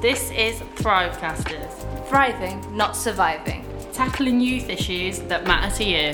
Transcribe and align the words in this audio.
This 0.00 0.30
is 0.30 0.60
Thrivecasters, 0.76 2.06
Thriving, 2.08 2.76
not 2.76 2.94
surviving. 2.94 3.64
tackling 3.92 4.40
youth 4.40 4.68
issues 4.68 5.18
that 5.22 5.44
matter 5.44 5.74
to 5.78 5.82
you. 5.82 6.12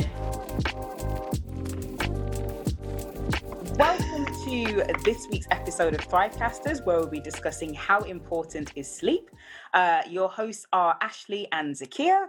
Welcome 3.76 4.24
to 4.46 4.84
this 5.04 5.28
week's 5.30 5.46
episode 5.50 5.92
of 5.92 6.00
Thrivecasters, 6.08 6.82
where 6.86 6.96
we'll 6.98 7.10
be 7.10 7.20
discussing 7.20 7.74
how 7.74 8.00
important 8.00 8.72
is 8.74 8.90
sleep. 8.90 9.28
Uh, 9.74 10.00
your 10.08 10.30
hosts 10.30 10.66
are 10.72 10.96
Ashlee 11.02 11.46
and 11.52 11.74
Zakiya, 11.74 12.28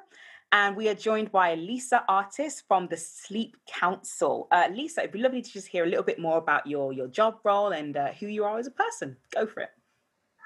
and 0.52 0.76
we 0.76 0.90
are 0.90 0.94
joined 0.94 1.32
by 1.32 1.56
Lisa 1.56 2.04
Artis 2.10 2.64
from 2.68 2.88
the 2.88 2.98
Sleep 2.98 3.56
Council. 3.66 4.50
Uh, 4.52 4.68
Lisa, 4.74 5.00
it'd 5.04 5.14
be 5.14 5.20
lovely 5.20 5.42
to 5.42 5.52
just 5.54 5.68
hear 5.68 5.86
a 5.86 5.88
little 5.88 6.04
bit 6.04 6.20
more 6.20 6.38
about 6.38 6.68
your 6.68 6.92
your 6.92 7.08
job 7.08 7.40
role 7.46 7.72
and 7.72 7.96
uh, 7.96 8.12
who 8.20 8.28
you 8.28 8.44
are 8.44 8.60
as 8.60 8.68
a 8.68 8.72
person. 8.72 9.16
Go 9.34 9.46
for 9.48 9.62
it. 9.62 9.70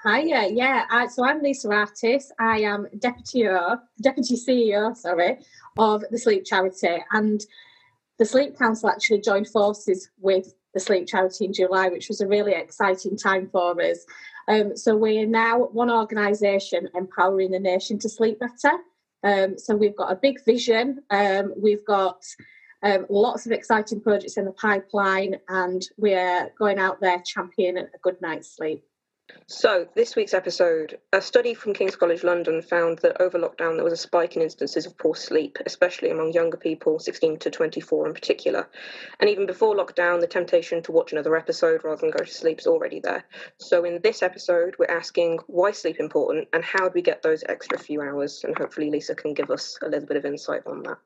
Hiya, 0.02 0.48
yeah. 0.52 0.86
I, 0.90 1.08
so 1.08 1.26
I'm 1.26 1.42
Lisa 1.42 1.70
Artis. 1.70 2.32
I 2.38 2.60
am 2.60 2.86
deputy 3.00 3.46
deputy 4.00 4.34
CEO, 4.34 4.96
sorry, 4.96 5.40
of 5.76 6.02
the 6.10 6.18
Sleep 6.18 6.46
Charity, 6.46 7.04
and 7.12 7.44
the 8.18 8.24
Sleep 8.24 8.56
Council 8.58 8.88
actually 8.88 9.20
joined 9.20 9.48
forces 9.48 10.08
with 10.18 10.54
the 10.72 10.80
Sleep 10.80 11.06
Charity 11.06 11.44
in 11.44 11.52
July, 11.52 11.88
which 11.88 12.08
was 12.08 12.22
a 12.22 12.26
really 12.26 12.52
exciting 12.52 13.14
time 13.14 13.50
for 13.52 13.78
us. 13.82 14.06
Um, 14.48 14.74
so 14.74 14.96
we 14.96 15.18
are 15.18 15.26
now 15.26 15.66
one 15.66 15.90
organisation 15.90 16.88
empowering 16.94 17.50
the 17.50 17.60
nation 17.60 17.98
to 17.98 18.08
sleep 18.08 18.40
better. 18.40 18.78
Um, 19.22 19.58
so 19.58 19.76
we've 19.76 19.96
got 19.96 20.12
a 20.12 20.16
big 20.16 20.42
vision. 20.46 21.02
Um, 21.10 21.52
we've 21.58 21.84
got 21.84 22.24
um, 22.82 23.04
lots 23.10 23.44
of 23.44 23.52
exciting 23.52 24.00
projects 24.00 24.38
in 24.38 24.46
the 24.46 24.52
pipeline, 24.52 25.36
and 25.50 25.86
we're 25.98 26.50
going 26.58 26.78
out 26.78 27.02
there 27.02 27.22
championing 27.26 27.84
a 27.94 27.98
good 28.02 28.16
night's 28.22 28.56
sleep. 28.56 28.82
So, 29.46 29.88
this 29.96 30.14
week's 30.14 30.34
episode 30.34 30.98
a 31.12 31.20
study 31.20 31.54
from 31.54 31.74
King's 31.74 31.96
College 31.96 32.22
London 32.22 32.62
found 32.62 32.98
that 33.00 33.20
over 33.20 33.38
lockdown 33.38 33.74
there 33.74 33.84
was 33.84 33.92
a 33.92 33.96
spike 33.96 34.36
in 34.36 34.42
instances 34.42 34.86
of 34.86 34.96
poor 34.96 35.14
sleep, 35.14 35.58
especially 35.66 36.10
among 36.10 36.32
younger 36.32 36.56
people, 36.56 36.98
16 36.98 37.38
to 37.40 37.50
24 37.50 38.06
in 38.06 38.14
particular. 38.14 38.68
And 39.18 39.28
even 39.28 39.46
before 39.46 39.74
lockdown, 39.74 40.20
the 40.20 40.26
temptation 40.26 40.82
to 40.82 40.92
watch 40.92 41.12
another 41.12 41.36
episode 41.36 41.82
rather 41.84 42.00
than 42.00 42.10
go 42.10 42.24
to 42.24 42.30
sleep 42.30 42.60
is 42.60 42.66
already 42.66 43.00
there. 43.00 43.24
So, 43.58 43.84
in 43.84 44.00
this 44.02 44.22
episode, 44.22 44.76
we're 44.78 44.86
asking 44.86 45.40
why 45.46 45.72
sleep 45.72 45.98
important 45.98 46.48
and 46.52 46.64
how 46.64 46.88
do 46.88 46.92
we 46.94 47.02
get 47.02 47.22
those 47.22 47.42
extra 47.48 47.78
few 47.78 48.00
hours? 48.00 48.42
And 48.44 48.56
hopefully, 48.56 48.90
Lisa 48.90 49.14
can 49.14 49.34
give 49.34 49.50
us 49.50 49.78
a 49.82 49.88
little 49.88 50.06
bit 50.06 50.16
of 50.16 50.24
insight 50.24 50.62
on 50.66 50.84
that. 50.84 50.98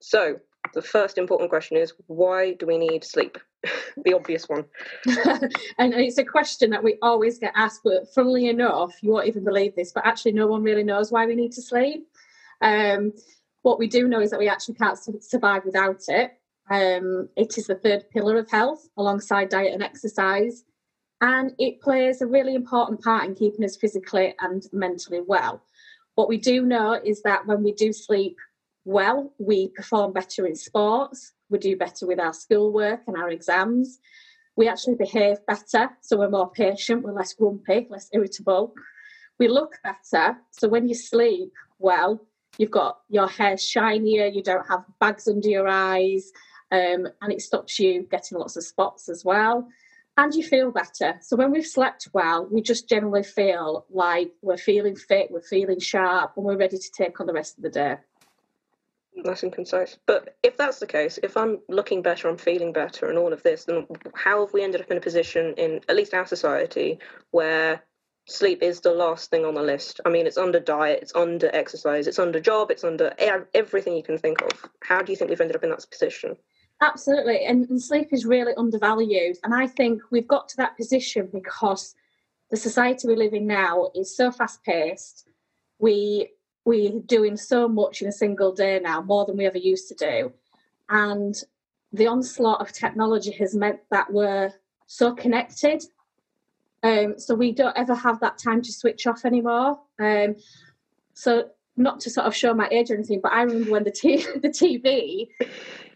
So, 0.00 0.40
the 0.74 0.82
first 0.82 1.18
important 1.18 1.50
question 1.50 1.76
is 1.76 1.92
why 2.06 2.52
do 2.54 2.66
we 2.66 2.78
need 2.78 3.04
sleep? 3.04 3.38
the 4.04 4.14
obvious 4.14 4.48
one. 4.48 4.64
and 5.78 5.94
it's 5.94 6.18
a 6.18 6.24
question 6.24 6.70
that 6.70 6.82
we 6.82 6.98
always 7.02 7.38
get 7.38 7.52
asked, 7.54 7.80
but 7.84 8.12
funnily 8.14 8.48
enough, 8.48 8.94
you 9.02 9.10
won't 9.10 9.26
even 9.26 9.44
believe 9.44 9.74
this, 9.74 9.92
but 9.92 10.06
actually, 10.06 10.32
no 10.32 10.46
one 10.46 10.62
really 10.62 10.84
knows 10.84 11.12
why 11.12 11.26
we 11.26 11.34
need 11.34 11.52
to 11.52 11.62
sleep. 11.62 12.06
Um, 12.60 13.12
what 13.62 13.78
we 13.78 13.86
do 13.86 14.08
know 14.08 14.20
is 14.20 14.30
that 14.30 14.38
we 14.38 14.48
actually 14.48 14.74
can't 14.74 14.98
survive 15.22 15.64
without 15.64 16.02
it. 16.08 16.32
Um, 16.70 17.28
it 17.36 17.58
is 17.58 17.66
the 17.66 17.74
third 17.74 18.08
pillar 18.10 18.38
of 18.38 18.50
health 18.50 18.88
alongside 18.96 19.48
diet 19.48 19.74
and 19.74 19.82
exercise, 19.82 20.64
and 21.20 21.52
it 21.58 21.80
plays 21.80 22.20
a 22.20 22.26
really 22.26 22.54
important 22.54 23.02
part 23.02 23.24
in 23.24 23.34
keeping 23.34 23.64
us 23.64 23.76
physically 23.76 24.34
and 24.40 24.66
mentally 24.72 25.20
well. 25.26 25.62
What 26.14 26.28
we 26.28 26.38
do 26.38 26.62
know 26.62 26.92
is 26.92 27.22
that 27.22 27.46
when 27.46 27.62
we 27.62 27.72
do 27.72 27.92
sleep 27.92 28.36
well, 28.84 29.32
we 29.38 29.68
perform 29.68 30.12
better 30.12 30.46
in 30.46 30.54
sports, 30.54 31.32
we 31.54 31.58
do 31.58 31.76
better 31.76 32.04
with 32.04 32.18
our 32.18 32.32
schoolwork 32.32 33.02
and 33.06 33.16
our 33.16 33.30
exams. 33.30 34.00
We 34.56 34.66
actually 34.66 34.96
behave 34.96 35.36
better, 35.46 35.88
so 36.00 36.18
we're 36.18 36.28
more 36.28 36.50
patient, 36.50 37.04
we're 37.04 37.12
less 37.12 37.32
grumpy, 37.32 37.86
less 37.88 38.10
irritable. 38.12 38.74
We 39.38 39.46
look 39.46 39.78
better, 39.84 40.36
so 40.50 40.68
when 40.68 40.88
you 40.88 40.96
sleep 40.96 41.52
well, 41.78 42.20
you've 42.58 42.72
got 42.72 42.98
your 43.08 43.28
hair 43.28 43.56
shinier, 43.56 44.26
you 44.26 44.42
don't 44.42 44.66
have 44.68 44.84
bags 44.98 45.28
under 45.28 45.48
your 45.48 45.68
eyes, 45.68 46.32
um, 46.72 47.06
and 47.22 47.32
it 47.32 47.40
stops 47.40 47.78
you 47.78 48.02
getting 48.10 48.38
lots 48.38 48.56
of 48.56 48.64
spots 48.64 49.08
as 49.08 49.24
well. 49.24 49.68
And 50.16 50.34
you 50.34 50.44
feel 50.44 50.72
better. 50.72 51.18
So 51.22 51.36
when 51.36 51.52
we've 51.52 51.66
slept 51.66 52.08
well, 52.12 52.48
we 52.50 52.62
just 52.62 52.88
generally 52.88 53.24
feel 53.24 53.86
like 53.90 54.32
we're 54.42 54.56
feeling 54.56 54.96
fit, 54.96 55.30
we're 55.30 55.40
feeling 55.40 55.78
sharp, 55.78 56.32
and 56.36 56.44
we're 56.44 56.56
ready 56.56 56.78
to 56.78 56.90
take 56.92 57.20
on 57.20 57.26
the 57.26 57.32
rest 57.32 57.56
of 57.56 57.62
the 57.62 57.70
day 57.70 57.96
nice 59.16 59.42
and 59.42 59.52
concise. 59.52 59.98
But 60.06 60.36
if 60.42 60.56
that's 60.56 60.78
the 60.78 60.86
case, 60.86 61.18
if 61.22 61.36
I'm 61.36 61.60
looking 61.68 62.02
better, 62.02 62.28
I'm 62.28 62.36
feeling 62.36 62.72
better, 62.72 63.08
and 63.08 63.18
all 63.18 63.32
of 63.32 63.42
this, 63.42 63.64
then 63.64 63.86
how 64.14 64.44
have 64.44 64.52
we 64.52 64.62
ended 64.62 64.80
up 64.80 64.90
in 64.90 64.96
a 64.96 65.00
position 65.00 65.54
in 65.56 65.80
at 65.88 65.96
least 65.96 66.14
our 66.14 66.26
society 66.26 66.98
where 67.30 67.82
sleep 68.26 68.62
is 68.62 68.80
the 68.80 68.92
last 68.92 69.30
thing 69.30 69.44
on 69.44 69.54
the 69.54 69.62
list? 69.62 70.00
I 70.04 70.10
mean, 70.10 70.26
it's 70.26 70.38
under 70.38 70.60
diet, 70.60 71.00
it's 71.02 71.14
under 71.14 71.50
exercise, 71.54 72.06
it's 72.06 72.18
under 72.18 72.40
job, 72.40 72.70
it's 72.70 72.84
under 72.84 73.14
everything 73.54 73.96
you 73.96 74.02
can 74.02 74.18
think 74.18 74.42
of. 74.42 74.70
How 74.82 75.02
do 75.02 75.12
you 75.12 75.16
think 75.16 75.30
we've 75.30 75.40
ended 75.40 75.56
up 75.56 75.64
in 75.64 75.70
that 75.70 75.84
position? 75.90 76.36
Absolutely, 76.80 77.44
and, 77.44 77.68
and 77.70 77.80
sleep 77.80 78.08
is 78.12 78.26
really 78.26 78.52
undervalued, 78.56 79.36
and 79.44 79.54
I 79.54 79.66
think 79.66 80.02
we've 80.10 80.28
got 80.28 80.48
to 80.50 80.56
that 80.58 80.76
position 80.76 81.28
because 81.32 81.94
the 82.50 82.56
society 82.56 83.08
we 83.08 83.16
live 83.16 83.32
in 83.32 83.46
now 83.46 83.90
is 83.94 84.16
so 84.16 84.30
fast 84.30 84.62
paced. 84.64 85.28
We 85.78 86.30
we're 86.64 87.00
doing 87.00 87.36
so 87.36 87.68
much 87.68 88.02
in 88.02 88.08
a 88.08 88.12
single 88.12 88.52
day 88.52 88.80
now, 88.82 89.02
more 89.02 89.26
than 89.26 89.36
we 89.36 89.46
ever 89.46 89.58
used 89.58 89.88
to 89.88 89.94
do. 89.94 90.32
And 90.88 91.34
the 91.92 92.06
onslaught 92.06 92.60
of 92.60 92.72
technology 92.72 93.32
has 93.32 93.54
meant 93.54 93.80
that 93.90 94.12
we're 94.12 94.52
so 94.86 95.14
connected. 95.14 95.84
Um, 96.82 97.18
so 97.18 97.34
we 97.34 97.52
don't 97.52 97.76
ever 97.76 97.94
have 97.94 98.20
that 98.20 98.38
time 98.38 98.62
to 98.62 98.72
switch 98.72 99.06
off 99.06 99.24
anymore. 99.24 99.78
Um, 99.98 100.36
so 101.14 101.50
not 101.76 102.00
to 102.00 102.10
sort 102.10 102.26
of 102.26 102.34
show 102.34 102.54
my 102.54 102.68
age 102.70 102.90
or 102.90 102.94
anything, 102.94 103.20
but 103.22 103.32
I 103.32 103.42
remember 103.42 103.70
when 103.70 103.84
the, 103.84 103.90
t- 103.90 104.26
the 104.42 104.48
TV 104.48 105.28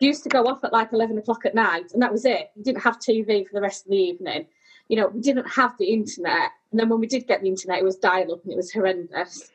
used 0.01 0.23
to 0.25 0.29
go 0.29 0.47
off 0.47 0.65
at 0.65 0.73
like 0.73 0.93
11 0.93 1.19
o'clock 1.19 1.45
at 1.45 1.55
night, 1.55 1.93
and 1.93 2.03
that 2.03 2.13
was 2.13 2.25
it. 2.25 2.51
We 2.57 2.63
didn't 2.63 2.83
have 2.83 2.99
TV 2.99 3.47
for 3.47 3.55
the 3.55 3.61
rest 3.61 3.87
of 3.87 3.91
the 3.91 3.97
evening. 3.97 4.47
You 4.89 4.97
know, 4.97 5.09
we 5.09 5.21
didn't 5.21 5.49
have 5.49 5.77
the 5.79 5.93
internet. 5.93 6.51
And 6.71 6.81
then 6.81 6.89
when 6.89 7.01
we 7.01 7.07
did 7.07 7.27
get 7.27 7.43
the 7.43 7.49
internet, 7.49 7.79
it 7.79 7.85
was 7.85 7.97
dial 7.97 8.33
up 8.33 8.43
and 8.45 8.53
it 8.53 8.57
was 8.57 8.73
horrendous. 8.73 9.51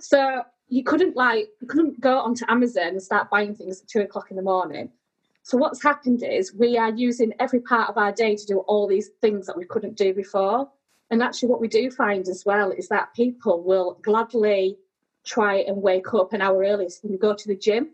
So 0.00 0.42
you 0.68 0.84
couldn't 0.84 1.16
like 1.16 1.48
you 1.60 1.66
couldn't 1.66 2.00
go 2.00 2.18
onto 2.18 2.44
Amazon 2.48 2.88
and 2.88 3.02
start 3.02 3.30
buying 3.30 3.54
things 3.54 3.80
at 3.80 3.88
two 3.88 4.00
o'clock 4.00 4.30
in 4.30 4.36
the 4.36 4.42
morning. 4.42 4.90
So 5.42 5.56
what's 5.56 5.82
happened 5.82 6.22
is 6.22 6.52
we 6.52 6.76
are 6.76 6.90
using 6.90 7.32
every 7.40 7.60
part 7.60 7.88
of 7.88 7.96
our 7.96 8.12
day 8.12 8.36
to 8.36 8.46
do 8.46 8.58
all 8.60 8.86
these 8.86 9.08
things 9.22 9.46
that 9.46 9.56
we 9.56 9.64
couldn't 9.64 9.96
do 9.96 10.12
before. 10.12 10.68
And 11.10 11.22
actually, 11.22 11.48
what 11.48 11.60
we 11.60 11.68
do 11.68 11.90
find 11.90 12.28
as 12.28 12.44
well 12.44 12.70
is 12.70 12.88
that 12.88 13.14
people 13.14 13.62
will 13.62 13.98
gladly 14.02 14.76
try 15.24 15.56
and 15.60 15.80
wake 15.80 16.12
up 16.12 16.34
an 16.34 16.42
hour 16.42 16.62
early 16.64 16.90
so 16.90 17.08
can 17.08 17.16
go 17.16 17.34
to 17.34 17.48
the 17.48 17.56
gym 17.56 17.90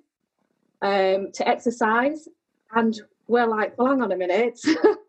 um, 0.83 1.31
to 1.33 1.47
exercise. 1.47 2.29
And 2.75 3.01
we're 3.29 3.47
like, 3.47 3.79
well, 3.79 3.89
hang 3.89 4.03
on 4.03 4.11
a 4.11 4.17
minute. 4.17 4.61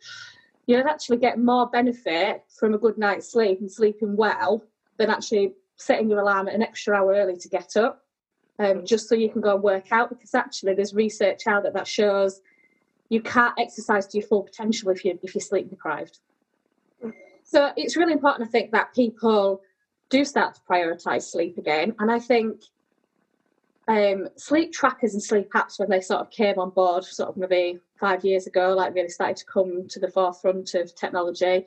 You'd 0.67 0.85
actually 0.85 1.17
get 1.17 1.39
more 1.39 1.67
benefit 1.67 2.43
from 2.47 2.75
a 2.75 2.77
good 2.77 2.97
night's 2.97 3.31
sleep 3.31 3.59
and 3.59 3.71
sleeping 3.71 4.15
well 4.15 4.63
than 4.97 5.09
actually 5.09 5.53
setting 5.77 6.09
your 6.09 6.19
alarm 6.19 6.47
an 6.47 6.61
extra 6.61 6.95
hour 6.95 7.13
early 7.13 7.35
to 7.37 7.49
get 7.49 7.75
up, 7.77 8.03
um, 8.59 8.65
mm. 8.65 8.85
just 8.85 9.09
so 9.09 9.15
you 9.15 9.29
can 9.29 9.41
go 9.41 9.55
and 9.55 9.63
work 9.63 9.91
out. 9.91 10.09
Because 10.09 10.33
actually, 10.33 10.73
there's 10.73 10.93
research 10.93 11.47
out 11.47 11.63
there 11.63 11.71
that 11.71 11.87
shows 11.87 12.41
you 13.09 13.21
can't 13.21 13.53
exercise 13.59 14.07
to 14.07 14.17
your 14.17 14.27
full 14.27 14.43
potential 14.43 14.89
if 14.89 15.05
you 15.05 15.19
if 15.21 15.35
you're 15.35 15.41
sleep 15.41 15.69
deprived. 15.69 16.19
So 17.43 17.71
it's 17.77 17.95
really 17.95 18.13
important, 18.13 18.47
I 18.47 18.51
think, 18.51 18.71
that 18.71 18.93
people 18.95 19.61
do 20.09 20.25
start 20.25 20.55
to 20.55 20.61
prioritise 20.69 21.23
sleep 21.23 21.57
again. 21.57 21.95
And 21.99 22.11
I 22.11 22.19
think 22.19 22.61
um, 23.87 24.29
sleep 24.35 24.73
trackers 24.73 25.13
and 25.13 25.21
sleep 25.21 25.51
apps, 25.53 25.79
when 25.79 25.89
they 25.89 26.01
sort 26.01 26.21
of 26.21 26.31
came 26.31 26.57
on 26.57 26.71
board, 26.71 27.03
sort 27.03 27.29
of 27.29 27.37
maybe 27.37 27.79
five 27.99 28.25
years 28.25 28.47
ago, 28.47 28.73
like 28.73 28.95
really 28.95 29.09
started 29.09 29.37
to 29.37 29.45
come 29.45 29.87
to 29.89 29.99
the 29.99 30.09
forefront 30.09 30.73
of 30.73 30.95
technology, 30.95 31.65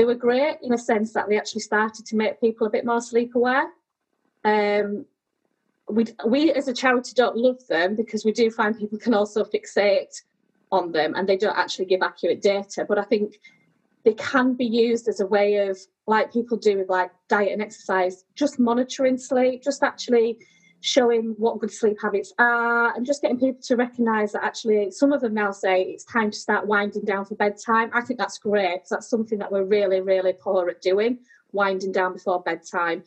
they 0.00 0.06
were 0.06 0.14
great 0.14 0.56
in 0.62 0.72
a 0.72 0.78
sense 0.78 1.12
that 1.12 1.28
they 1.28 1.36
actually 1.36 1.60
started 1.60 2.06
to 2.06 2.16
make 2.16 2.40
people 2.40 2.66
a 2.66 2.70
bit 2.70 2.86
more 2.86 3.02
sleep 3.02 3.34
aware. 3.34 3.68
Um, 4.46 5.04
we, 5.90 6.06
we 6.26 6.50
as 6.52 6.68
a 6.68 6.72
charity 6.72 7.12
don't 7.14 7.36
love 7.36 7.58
them 7.68 7.96
because 7.96 8.24
we 8.24 8.32
do 8.32 8.50
find 8.50 8.78
people 8.78 8.96
can 8.98 9.12
also 9.12 9.44
fixate 9.44 10.22
on 10.72 10.90
them 10.90 11.14
and 11.14 11.28
they 11.28 11.36
don't 11.36 11.58
actually 11.58 11.84
give 11.84 12.00
accurate 12.00 12.40
data. 12.40 12.86
But 12.88 12.96
I 12.96 13.02
think 13.02 13.40
they 14.06 14.14
can 14.14 14.54
be 14.54 14.64
used 14.64 15.06
as 15.06 15.20
a 15.20 15.26
way 15.26 15.68
of, 15.68 15.78
like 16.06 16.32
people 16.32 16.56
do 16.56 16.78
with 16.78 16.88
like 16.88 17.10
diet 17.28 17.52
and 17.52 17.60
exercise, 17.60 18.24
just 18.34 18.58
monitoring 18.58 19.18
sleep, 19.18 19.62
just 19.62 19.82
actually 19.82 20.38
showing 20.80 21.34
what 21.36 21.58
good 21.58 21.70
sleep 21.70 21.98
habits 22.00 22.32
are 22.38 22.94
and 22.94 23.04
just 23.04 23.20
getting 23.20 23.38
people 23.38 23.60
to 23.62 23.76
recognize 23.76 24.32
that 24.32 24.42
actually 24.42 24.90
some 24.90 25.12
of 25.12 25.20
them 25.20 25.34
now 25.34 25.50
say 25.50 25.82
it's 25.82 26.04
time 26.04 26.30
to 26.30 26.38
start 26.38 26.66
winding 26.66 27.04
down 27.04 27.24
for 27.24 27.34
bedtime. 27.34 27.90
I 27.92 28.00
think 28.00 28.18
that's 28.18 28.38
great 28.38 28.76
because 28.76 28.88
that's 28.88 29.10
something 29.10 29.38
that 29.38 29.52
we're 29.52 29.64
really, 29.64 30.00
really 30.00 30.32
poor 30.32 30.68
at 30.70 30.80
doing, 30.80 31.18
winding 31.52 31.92
down 31.92 32.14
before 32.14 32.42
bedtime. 32.42 33.02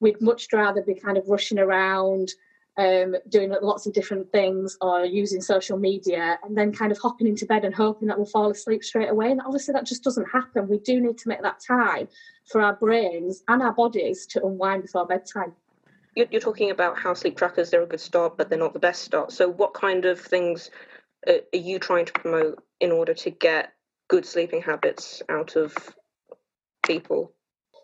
We'd 0.00 0.20
much 0.22 0.48
rather 0.52 0.82
be 0.82 0.94
kind 0.94 1.18
of 1.18 1.28
rushing 1.28 1.58
around, 1.58 2.32
um, 2.78 3.14
doing 3.28 3.54
lots 3.60 3.86
of 3.86 3.92
different 3.92 4.32
things 4.32 4.78
or 4.80 5.04
using 5.04 5.42
social 5.42 5.76
media 5.76 6.38
and 6.42 6.56
then 6.56 6.72
kind 6.72 6.90
of 6.90 6.98
hopping 6.98 7.26
into 7.26 7.44
bed 7.44 7.66
and 7.66 7.74
hoping 7.74 8.08
that 8.08 8.16
we'll 8.16 8.26
fall 8.26 8.50
asleep 8.50 8.82
straight 8.82 9.10
away. 9.10 9.30
And 9.30 9.42
obviously, 9.42 9.72
that 9.72 9.84
just 9.84 10.02
doesn't 10.02 10.30
happen. 10.32 10.68
We 10.68 10.78
do 10.78 11.00
need 11.00 11.18
to 11.18 11.28
make 11.28 11.42
that 11.42 11.60
time 11.60 12.08
for 12.46 12.62
our 12.62 12.74
brains 12.74 13.42
and 13.48 13.60
our 13.60 13.74
bodies 13.74 14.24
to 14.28 14.44
unwind 14.46 14.82
before 14.82 15.06
bedtime. 15.06 15.52
You're, 16.16 16.26
you're 16.30 16.40
talking 16.40 16.70
about 16.70 16.98
how 16.98 17.14
sleep 17.14 17.36
trackers, 17.36 17.70
they're 17.70 17.82
a 17.82 17.86
good 17.86 18.00
start, 18.00 18.36
but 18.36 18.48
they're 18.48 18.58
not 18.58 18.72
the 18.72 18.78
best 18.78 19.02
start. 19.02 19.32
So, 19.32 19.48
what 19.48 19.74
kind 19.74 20.04
of 20.04 20.20
things 20.20 20.70
are 21.26 21.40
you 21.52 21.78
trying 21.78 22.06
to 22.06 22.12
promote 22.12 22.62
in 22.80 22.90
order 22.90 23.14
to 23.14 23.30
get 23.30 23.72
good 24.08 24.26
sleeping 24.26 24.62
habits 24.62 25.22
out 25.28 25.56
of 25.56 25.76
people? 26.84 27.32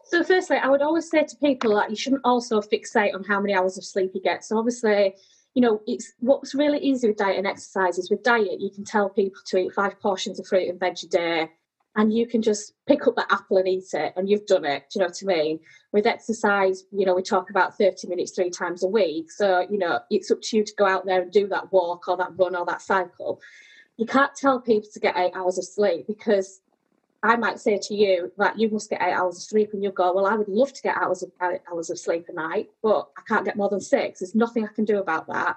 So, 0.05 0.23
firstly, 0.23 0.57
I 0.57 0.69
would 0.69 0.83
always 0.83 1.11
say 1.11 1.25
to 1.25 1.37
people 1.37 1.75
that 1.77 1.91
you 1.91 1.97
shouldn't 1.97 2.23
also 2.25 2.61
fixate 2.61 3.15
on 3.15 3.25
how 3.25 3.41
many 3.41 3.55
hours 3.55 3.77
of 3.77 3.85
sleep 3.85 4.13
you 4.15 4.21
get. 4.21 4.45
So, 4.45 4.59
obviously, 4.59 5.15
you 5.55 5.63
know, 5.63 5.81
it's 5.87 6.13
what's 6.19 6.55
really 6.55 6.79
easy 6.79 7.09
with 7.09 7.17
diet 7.17 7.39
and 7.39 7.47
exercise 7.47 7.99
is 7.99 8.11
with 8.11 8.23
diet, 8.23 8.61
you 8.61 8.71
can 8.71 8.85
tell 8.85 9.09
people 9.09 9.41
to 9.47 9.59
eat 9.59 9.73
five 9.73 9.99
portions 10.01 10.39
of 10.39 10.47
fruit 10.47 10.69
and 10.69 10.79
veg 10.79 10.99
a 11.03 11.07
day, 11.07 11.51
and 11.97 12.13
you 12.13 12.27
can 12.27 12.43
just 12.43 12.75
pick 12.87 13.07
up 13.07 13.17
that 13.17 13.33
apple 13.33 13.57
and 13.57 13.67
eat 13.67 13.93
it, 13.95 14.13
and 14.17 14.29
you've 14.29 14.47
done 14.47 14.65
it. 14.65 14.85
Do 14.91 14.99
you 14.99 15.01
know 15.01 15.09
what 15.09 15.23
I 15.23 15.43
mean? 15.43 15.61
With 15.93 16.07
exercise, 16.07 16.85
you 16.93 17.07
know, 17.07 17.15
we 17.15 17.23
talk 17.23 17.49
about 17.51 17.77
30 17.77 18.07
minutes 18.09 18.33
three 18.33 18.51
times 18.51 18.85
a 18.85 18.89
week. 18.89 19.31
So, 19.31 19.67
you 19.71 19.79
know, 19.79 20.01
it's 20.11 20.31
up 20.31 20.43
to 20.43 20.57
you 20.59 20.65
to 20.65 20.75
go 20.77 20.87
out 20.87 21.07
there 21.07 21.23
and 21.23 21.33
do 21.33 21.49
that 21.49 21.73
walk 21.73 22.07
or 22.07 22.17
that 22.19 22.37
run 22.37 22.55
or 22.55 22.67
that 22.67 22.83
cycle. 22.83 23.41
You 23.97 24.05
can't 24.05 24.35
tell 24.35 24.61
people 24.61 24.91
to 24.93 25.01
get 25.01 25.17
eight 25.17 25.33
hours 25.35 25.57
of 25.57 25.65
sleep 25.65 26.07
because 26.07 26.61
I 27.23 27.37
might 27.37 27.59
say 27.59 27.79
to 27.83 27.95
you 27.95 28.31
that 28.37 28.59
you 28.59 28.69
must 28.69 28.91
get 28.91 29.01
eight 29.01 29.15
hours 29.15 29.37
of 29.37 29.43
sleep, 29.43 29.71
and 29.73 29.83
you'll 29.83 29.93
go, 29.93 30.13
"Well, 30.13 30.27
I 30.27 30.35
would 30.35 30.49
love 30.49 30.73
to 30.75 30.83
get 30.83 30.97
hours 30.99 31.23
of 31.23 31.33
hours 31.41 31.89
of 31.89 31.99
sleep 31.99 32.29
a 32.29 32.33
night, 32.33 32.71
but 32.83 33.09
I 33.17 33.23
can't 33.27 33.45
get 33.45 33.57
more 33.57 33.71
than 33.71 33.81
six. 33.81 34.21
There's 34.21 34.35
nothing 34.35 34.65
I 34.65 34.73
can 34.73 34.85
do 34.85 34.99
about 34.99 35.27
that." 35.29 35.57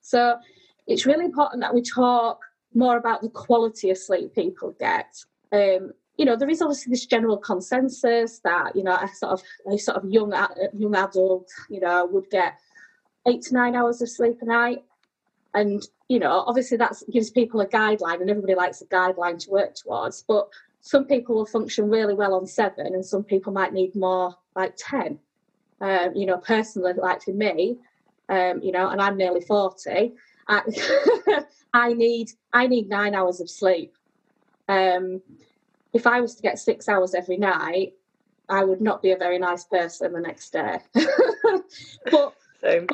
So 0.00 0.38
it's 0.86 1.06
really 1.06 1.24
important 1.24 1.60
that 1.62 1.74
we 1.74 1.82
talk 1.82 2.40
more 2.72 2.96
about 2.96 3.20
the 3.20 3.30
quality 3.30 3.90
of 3.90 3.98
sleep 3.98 4.34
people 4.34 4.76
get. 4.78 5.24
Um, 5.52 5.92
you 6.16 6.24
know, 6.24 6.36
there 6.36 6.48
is 6.48 6.62
obviously 6.62 6.90
this 6.90 7.06
general 7.06 7.36
consensus 7.36 8.38
that 8.40 8.74
you 8.74 8.82
know 8.82 8.94
a 8.94 9.08
sort 9.08 9.32
of 9.32 9.42
a 9.70 9.76
sort 9.76 9.98
of 9.98 10.10
young 10.10 10.32
young 10.76 10.94
adult, 10.94 11.48
you 11.68 11.80
know, 11.80 12.06
would 12.06 12.30
get 12.30 12.58
eight 13.26 13.42
to 13.42 13.54
nine 13.54 13.74
hours 13.74 14.00
of 14.00 14.08
sleep 14.08 14.38
a 14.40 14.46
night, 14.46 14.84
and 15.54 15.86
you 16.08 16.18
know, 16.18 16.44
obviously 16.46 16.76
that 16.76 16.94
gives 17.12 17.30
people 17.30 17.60
a 17.60 17.66
guideline, 17.66 18.20
and 18.20 18.30
everybody 18.30 18.54
likes 18.54 18.80
a 18.80 18.86
guideline 18.86 19.38
to 19.40 19.50
work 19.50 19.74
towards. 19.74 20.22
But 20.22 20.48
some 20.80 21.04
people 21.04 21.34
will 21.34 21.46
function 21.46 21.90
really 21.90 22.14
well 22.14 22.34
on 22.34 22.46
seven, 22.46 22.94
and 22.94 23.04
some 23.04 23.24
people 23.24 23.52
might 23.52 23.72
need 23.72 23.96
more 23.96 24.36
like 24.54 24.74
10. 24.76 25.18
Um, 25.80 26.14
you 26.14 26.26
know, 26.26 26.38
personally, 26.38 26.92
like 26.92 27.22
for 27.22 27.32
me, 27.32 27.76
um, 28.28 28.62
you 28.62 28.72
know, 28.72 28.88
and 28.88 29.00
I'm 29.00 29.16
nearly 29.16 29.40
40, 29.40 30.12
I, 30.48 30.62
I 31.74 31.92
need 31.92 32.30
I 32.52 32.66
need 32.66 32.88
nine 32.88 33.14
hours 33.14 33.40
of 33.40 33.50
sleep. 33.50 33.94
Um, 34.68 35.22
if 35.92 36.06
I 36.06 36.20
was 36.20 36.34
to 36.36 36.42
get 36.42 36.58
six 36.58 36.88
hours 36.88 37.14
every 37.14 37.36
night, 37.36 37.94
I 38.48 38.64
would 38.64 38.80
not 38.80 39.02
be 39.02 39.12
a 39.12 39.16
very 39.16 39.38
nice 39.38 39.64
person 39.64 40.12
the 40.12 40.20
next 40.20 40.52
day. 40.52 40.78
but 42.10 42.34
Same. 42.60 42.86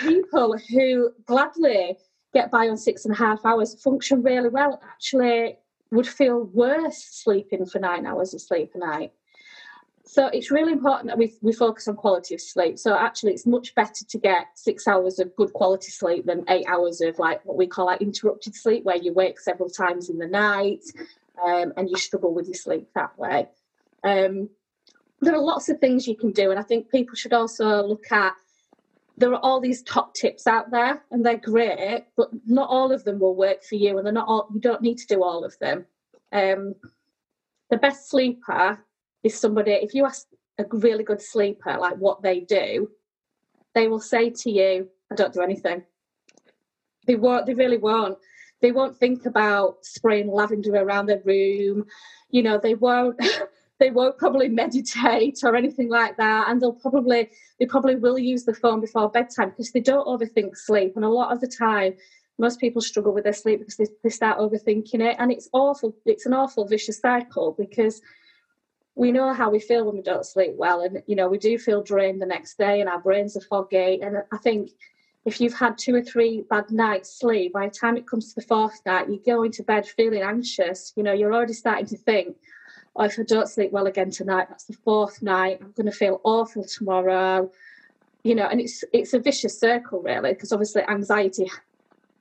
people 0.00 0.56
who 0.70 1.10
gladly 1.26 1.96
get 2.34 2.50
by 2.50 2.68
on 2.68 2.76
six 2.76 3.04
and 3.04 3.14
a 3.14 3.18
half 3.18 3.44
hours 3.44 3.80
function 3.82 4.22
really 4.22 4.48
well. 4.48 4.80
Actually, 4.86 5.58
would 5.90 6.06
feel 6.06 6.44
worse 6.52 7.02
sleeping 7.10 7.64
for 7.64 7.78
nine 7.78 8.06
hours 8.06 8.34
of 8.34 8.40
sleep 8.40 8.72
a 8.74 8.78
night. 8.78 9.12
So 10.08 10.28
it's 10.28 10.50
really 10.50 10.72
important 10.72 11.08
that 11.08 11.18
we, 11.18 11.34
we 11.42 11.52
focus 11.52 11.86
on 11.86 11.94
quality 11.94 12.34
of 12.34 12.40
sleep. 12.40 12.78
So 12.78 12.96
actually, 12.96 13.32
it's 13.34 13.44
much 13.44 13.74
better 13.74 14.06
to 14.06 14.18
get 14.18 14.46
six 14.54 14.88
hours 14.88 15.18
of 15.18 15.36
good 15.36 15.52
quality 15.52 15.90
sleep 15.90 16.24
than 16.24 16.46
eight 16.48 16.64
hours 16.66 17.02
of 17.02 17.18
like 17.18 17.44
what 17.44 17.58
we 17.58 17.66
call 17.66 17.84
like 17.86 18.00
interrupted 18.00 18.54
sleep, 18.54 18.84
where 18.84 18.96
you 18.96 19.12
wake 19.12 19.38
several 19.38 19.68
times 19.68 20.08
in 20.08 20.16
the 20.16 20.26
night 20.26 20.82
um, 21.44 21.74
and 21.76 21.90
you 21.90 21.96
struggle 21.96 22.32
with 22.32 22.46
your 22.46 22.54
sleep 22.54 22.88
that 22.94 23.18
way. 23.18 23.48
Um, 24.02 24.48
there 25.20 25.34
are 25.34 25.42
lots 25.42 25.68
of 25.68 25.78
things 25.78 26.08
you 26.08 26.16
can 26.16 26.30
do, 26.30 26.50
and 26.50 26.58
I 26.58 26.62
think 26.62 26.90
people 26.90 27.14
should 27.14 27.34
also 27.34 27.82
look 27.82 28.10
at 28.10 28.32
there 29.18 29.34
are 29.34 29.40
all 29.44 29.60
these 29.60 29.82
top 29.82 30.14
tips 30.14 30.46
out 30.46 30.70
there 30.70 31.02
and 31.10 31.26
they're 31.26 31.36
great, 31.36 32.06
but 32.16 32.30
not 32.46 32.70
all 32.70 32.92
of 32.92 33.04
them 33.04 33.18
will 33.18 33.36
work 33.36 33.62
for 33.62 33.74
you 33.74 33.98
and 33.98 34.06
they're 34.06 34.12
not 34.12 34.28
all 34.28 34.48
you 34.54 34.60
don't 34.60 34.80
need 34.80 34.96
to 34.98 35.06
do 35.06 35.22
all 35.22 35.44
of 35.44 35.58
them. 35.58 35.84
Um, 36.32 36.76
the 37.68 37.76
best 37.76 38.08
sleeper 38.08 38.82
is 39.22 39.38
somebody 39.38 39.72
if 39.72 39.94
you 39.94 40.04
ask 40.04 40.26
a 40.58 40.64
really 40.70 41.04
good 41.04 41.22
sleeper 41.22 41.76
like 41.78 41.96
what 41.96 42.22
they 42.22 42.40
do, 42.40 42.90
they 43.74 43.88
will 43.88 44.00
say 44.00 44.30
to 44.30 44.50
you, 44.50 44.88
I 45.10 45.14
don't 45.14 45.32
do 45.32 45.42
anything. 45.42 45.84
They 47.06 47.16
won't 47.16 47.46
they 47.46 47.54
really 47.54 47.78
won't. 47.78 48.18
They 48.60 48.72
won't 48.72 48.96
think 48.96 49.24
about 49.24 49.84
spraying 49.84 50.30
lavender 50.30 50.74
around 50.74 51.06
their 51.06 51.22
room. 51.24 51.86
You 52.30 52.42
know, 52.42 52.58
they 52.58 52.74
won't 52.74 53.20
they 53.78 53.90
won't 53.90 54.18
probably 54.18 54.48
meditate 54.48 55.38
or 55.44 55.54
anything 55.54 55.88
like 55.88 56.16
that 56.16 56.48
and 56.48 56.60
they'll 56.60 56.72
probably 56.72 57.30
they 57.58 57.66
probably 57.66 57.96
will 57.96 58.18
use 58.18 58.44
the 58.44 58.54
phone 58.54 58.80
before 58.80 59.08
bedtime 59.10 59.50
because 59.50 59.72
they 59.72 59.80
don't 59.80 60.06
overthink 60.06 60.56
sleep 60.56 60.94
and 60.96 61.04
a 61.04 61.08
lot 61.08 61.32
of 61.32 61.40
the 61.40 61.46
time 61.46 61.94
most 62.38 62.60
people 62.60 62.80
struggle 62.80 63.12
with 63.12 63.24
their 63.24 63.32
sleep 63.32 63.60
because 63.60 63.76
they, 63.76 63.86
they 64.02 64.10
start 64.10 64.38
overthinking 64.38 65.00
it 65.00 65.16
and 65.18 65.30
it's 65.30 65.48
awful 65.52 65.94
it's 66.04 66.26
an 66.26 66.34
awful 66.34 66.66
vicious 66.66 66.98
cycle 66.98 67.54
because 67.58 68.00
we 68.98 69.12
know 69.12 69.32
how 69.32 69.48
we 69.48 69.60
feel 69.60 69.84
when 69.84 69.96
we 69.96 70.02
don't 70.02 70.26
sleep 70.26 70.52
well 70.56 70.80
and 70.82 71.02
you 71.06 71.16
know 71.16 71.28
we 71.28 71.38
do 71.38 71.56
feel 71.58 71.82
drained 71.82 72.20
the 72.20 72.26
next 72.26 72.58
day 72.58 72.80
and 72.80 72.88
our 72.88 73.00
brains 73.00 73.36
are 73.36 73.40
foggy 73.42 74.00
and 74.02 74.18
i 74.32 74.36
think 74.38 74.70
if 75.24 75.40
you've 75.40 75.54
had 75.54 75.76
two 75.78 75.94
or 75.94 76.02
three 76.02 76.44
bad 76.50 76.70
nights 76.70 77.18
sleep 77.18 77.52
by 77.52 77.66
the 77.66 77.74
time 77.74 77.96
it 77.96 78.08
comes 78.08 78.28
to 78.28 78.40
the 78.40 78.46
fourth 78.46 78.80
night 78.84 79.08
you 79.08 79.20
go 79.24 79.44
into 79.44 79.62
bed 79.62 79.86
feeling 79.86 80.22
anxious 80.22 80.92
you 80.96 81.02
know 81.02 81.12
you're 81.12 81.32
already 81.32 81.52
starting 81.52 81.86
to 81.86 81.96
think 81.96 82.36
or 82.98 83.06
if 83.06 83.18
I 83.18 83.22
don't 83.22 83.48
sleep 83.48 83.70
well 83.70 83.86
again 83.86 84.10
tonight, 84.10 84.48
that's 84.48 84.64
the 84.64 84.72
fourth 84.72 85.22
night. 85.22 85.58
I'm 85.62 85.72
going 85.72 85.86
to 85.86 85.92
feel 85.92 86.20
awful 86.24 86.64
tomorrow. 86.64 87.50
You 88.24 88.34
know, 88.34 88.46
and 88.46 88.60
it's 88.60 88.82
it's 88.92 89.14
a 89.14 89.20
vicious 89.20 89.58
circle 89.58 90.02
really, 90.02 90.32
because 90.32 90.52
obviously 90.52 90.82
anxiety 90.82 91.48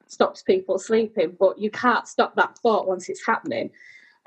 stops 0.05 0.43
people 0.43 0.77
sleeping, 0.77 1.35
but 1.39 1.57
you 1.57 1.71
can't 1.71 2.07
stop 2.07 2.35
that 2.35 2.59
thought 2.59 2.87
once 2.87 3.09
it's 3.09 3.25
happening. 3.25 3.71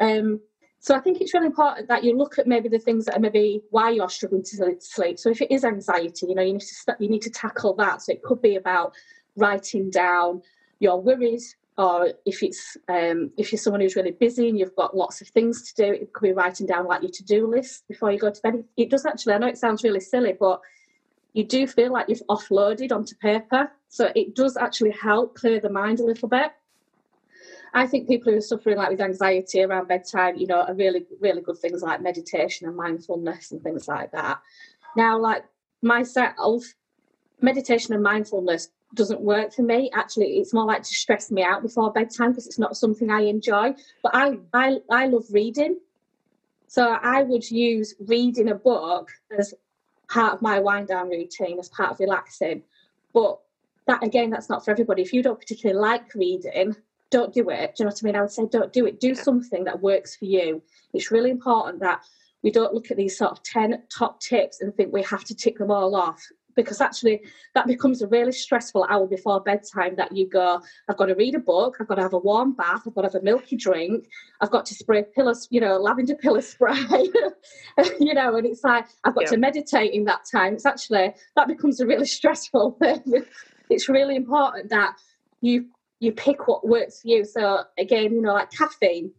Um, 0.00 0.40
so 0.82 0.94
I 0.94 1.00
think 1.00 1.20
it's 1.20 1.34
really 1.34 1.46
important 1.46 1.88
that 1.88 2.04
you 2.04 2.16
look 2.16 2.38
at 2.38 2.46
maybe 2.46 2.70
the 2.70 2.78
things 2.78 3.04
that 3.04 3.16
are 3.16 3.20
maybe 3.20 3.60
why 3.68 3.90
you're 3.90 4.08
struggling 4.08 4.42
to 4.44 4.76
sleep. 4.80 5.18
So 5.18 5.28
if 5.28 5.42
it 5.42 5.50
is 5.50 5.62
anxiety, 5.62 6.26
you 6.26 6.34
know, 6.34 6.42
you 6.42 6.54
need 6.54 6.60
to 6.60 6.74
st- 6.74 7.00
you 7.00 7.10
need 7.10 7.20
to 7.22 7.30
tackle 7.30 7.74
that. 7.74 8.00
So 8.00 8.12
it 8.12 8.22
could 8.22 8.40
be 8.40 8.56
about 8.56 8.94
writing 9.36 9.90
down 9.90 10.40
your 10.78 10.98
worries, 10.98 11.54
or 11.76 12.14
if 12.24 12.42
it's 12.42 12.78
um, 12.88 13.30
if 13.36 13.52
you're 13.52 13.58
someone 13.58 13.82
who's 13.82 13.94
really 13.94 14.12
busy 14.12 14.48
and 14.48 14.58
you've 14.58 14.74
got 14.74 14.96
lots 14.96 15.20
of 15.20 15.28
things 15.28 15.70
to 15.70 15.84
do, 15.84 15.92
it 15.92 16.14
could 16.14 16.28
be 16.28 16.32
writing 16.32 16.66
down 16.66 16.86
like 16.86 17.02
your 17.02 17.10
to-do 17.10 17.46
list 17.46 17.86
before 17.86 18.10
you 18.10 18.18
go 18.18 18.30
to 18.30 18.40
bed. 18.40 18.64
It 18.78 18.88
does 18.88 19.04
actually. 19.04 19.34
I 19.34 19.38
know 19.38 19.48
it 19.48 19.58
sounds 19.58 19.84
really 19.84 20.00
silly, 20.00 20.34
but 20.38 20.62
you 21.34 21.44
do 21.44 21.66
feel 21.66 21.92
like 21.92 22.08
you've 22.08 22.26
offloaded 22.30 22.90
onto 22.90 23.14
paper, 23.16 23.70
so 23.88 24.10
it 24.16 24.34
does 24.34 24.56
actually 24.56 24.92
help 24.92 25.34
clear 25.36 25.60
the 25.60 25.68
mind 25.68 26.00
a 26.00 26.04
little 26.04 26.28
bit. 26.28 26.52
I 27.72 27.86
think 27.86 28.08
people 28.08 28.32
who 28.32 28.38
are 28.38 28.42
suffering 28.42 28.76
like 28.76 28.90
with 28.90 29.00
anxiety 29.00 29.62
around 29.62 29.88
bedtime, 29.88 30.36
you 30.36 30.46
know, 30.46 30.62
are 30.62 30.74
really 30.74 31.06
really 31.20 31.40
good 31.40 31.58
things 31.58 31.82
like 31.82 32.02
meditation 32.02 32.66
and 32.66 32.76
mindfulness 32.76 33.52
and 33.52 33.62
things 33.62 33.88
like 33.88 34.12
that. 34.12 34.40
Now, 34.96 35.18
like 35.18 35.44
myself, 35.82 36.64
meditation 37.40 37.94
and 37.94 38.02
mindfulness 38.02 38.70
doesn't 38.94 39.20
work 39.20 39.52
for 39.52 39.62
me. 39.62 39.90
Actually, 39.94 40.38
it's 40.38 40.52
more 40.52 40.64
like 40.64 40.82
to 40.82 40.94
stress 40.94 41.30
me 41.30 41.42
out 41.42 41.62
before 41.62 41.92
bedtime 41.92 42.30
because 42.30 42.46
it's 42.46 42.58
not 42.58 42.76
something 42.76 43.10
I 43.10 43.22
enjoy. 43.22 43.74
But 44.02 44.14
I, 44.14 44.38
I, 44.52 44.78
I 44.90 45.06
love 45.06 45.26
reading. 45.30 45.78
So 46.66 46.98
I 47.02 47.22
would 47.22 47.48
use 47.50 47.94
reading 48.00 48.50
a 48.50 48.54
book 48.54 49.10
as 49.36 49.54
part 50.08 50.34
of 50.34 50.42
my 50.42 50.58
wind 50.58 50.88
down 50.88 51.08
routine, 51.08 51.58
as 51.58 51.68
part 51.68 51.92
of 51.92 52.00
relaxing. 52.00 52.62
But 53.12 53.38
that 53.86 54.02
again, 54.02 54.30
that's 54.30 54.48
not 54.48 54.64
for 54.64 54.70
everybody. 54.70 55.02
If 55.02 55.12
you 55.12 55.22
don't 55.22 55.38
particularly 55.38 55.80
like 55.80 56.14
reading, 56.14 56.76
don't 57.10 57.34
do 57.34 57.50
it. 57.50 57.76
Do 57.76 57.82
you 57.82 57.84
know 57.84 57.90
what 57.90 58.00
I 58.02 58.04
mean? 58.04 58.16
I 58.16 58.20
would 58.20 58.30
say 58.30 58.46
don't 58.50 58.72
do 58.72 58.86
it. 58.86 59.00
Do 59.00 59.14
something 59.14 59.64
that 59.64 59.80
works 59.80 60.16
for 60.16 60.24
you. 60.24 60.62
It's 60.94 61.10
really 61.10 61.30
important 61.30 61.80
that 61.80 62.02
we 62.42 62.50
don't 62.50 62.72
look 62.72 62.90
at 62.90 62.96
these 62.96 63.18
sort 63.18 63.32
of 63.32 63.42
10 63.42 63.82
top 63.96 64.20
tips 64.20 64.60
and 64.60 64.74
think 64.74 64.92
we 64.92 65.02
have 65.02 65.24
to 65.24 65.34
tick 65.34 65.58
them 65.58 65.70
all 65.70 65.94
off 65.94 66.22
because 66.56 66.80
actually 66.80 67.22
that 67.54 67.66
becomes 67.66 68.02
a 68.02 68.08
really 68.08 68.32
stressful 68.32 68.86
hour 68.90 69.06
before 69.06 69.40
bedtime 69.40 69.94
that 69.96 70.14
you 70.14 70.28
go 70.28 70.60
i've 70.88 70.96
got 70.96 71.06
to 71.06 71.14
read 71.14 71.34
a 71.34 71.38
book 71.38 71.76
i've 71.80 71.86
got 71.86 71.94
to 71.94 72.02
have 72.02 72.12
a 72.12 72.18
warm 72.18 72.52
bath 72.52 72.82
i've 72.86 72.94
got 72.94 73.02
to 73.02 73.08
have 73.08 73.14
a 73.14 73.24
milky 73.24 73.56
drink 73.56 74.06
i've 74.40 74.50
got 74.50 74.66
to 74.66 74.74
spray 74.74 75.04
pillows 75.14 75.46
you 75.50 75.60
know 75.60 75.76
lavender 75.76 76.14
pillow 76.16 76.40
spray 76.54 76.76
you 78.00 78.14
know 78.14 78.36
and 78.36 78.46
it's 78.46 78.64
like 78.64 78.86
i've 79.04 79.14
got 79.14 79.24
yeah. 79.24 79.30
to 79.30 79.36
meditate 79.36 79.92
in 79.92 80.04
that 80.04 80.20
time 80.30 80.54
it's 80.54 80.66
actually 80.66 81.14
that 81.36 81.48
becomes 81.48 81.80
a 81.80 81.86
really 81.86 82.06
stressful 82.18 82.76
thing 82.80 83.24
it's 83.68 83.88
really 83.88 84.16
important 84.16 84.68
that 84.70 84.96
you 85.40 85.66
you 86.00 86.12
pick 86.12 86.48
what 86.48 86.66
works 86.66 87.02
for 87.02 87.08
you 87.08 87.24
so 87.24 87.62
again 87.78 88.12
you 88.12 88.20
know 88.20 88.32
like 88.32 88.50
caffeine 88.50 89.10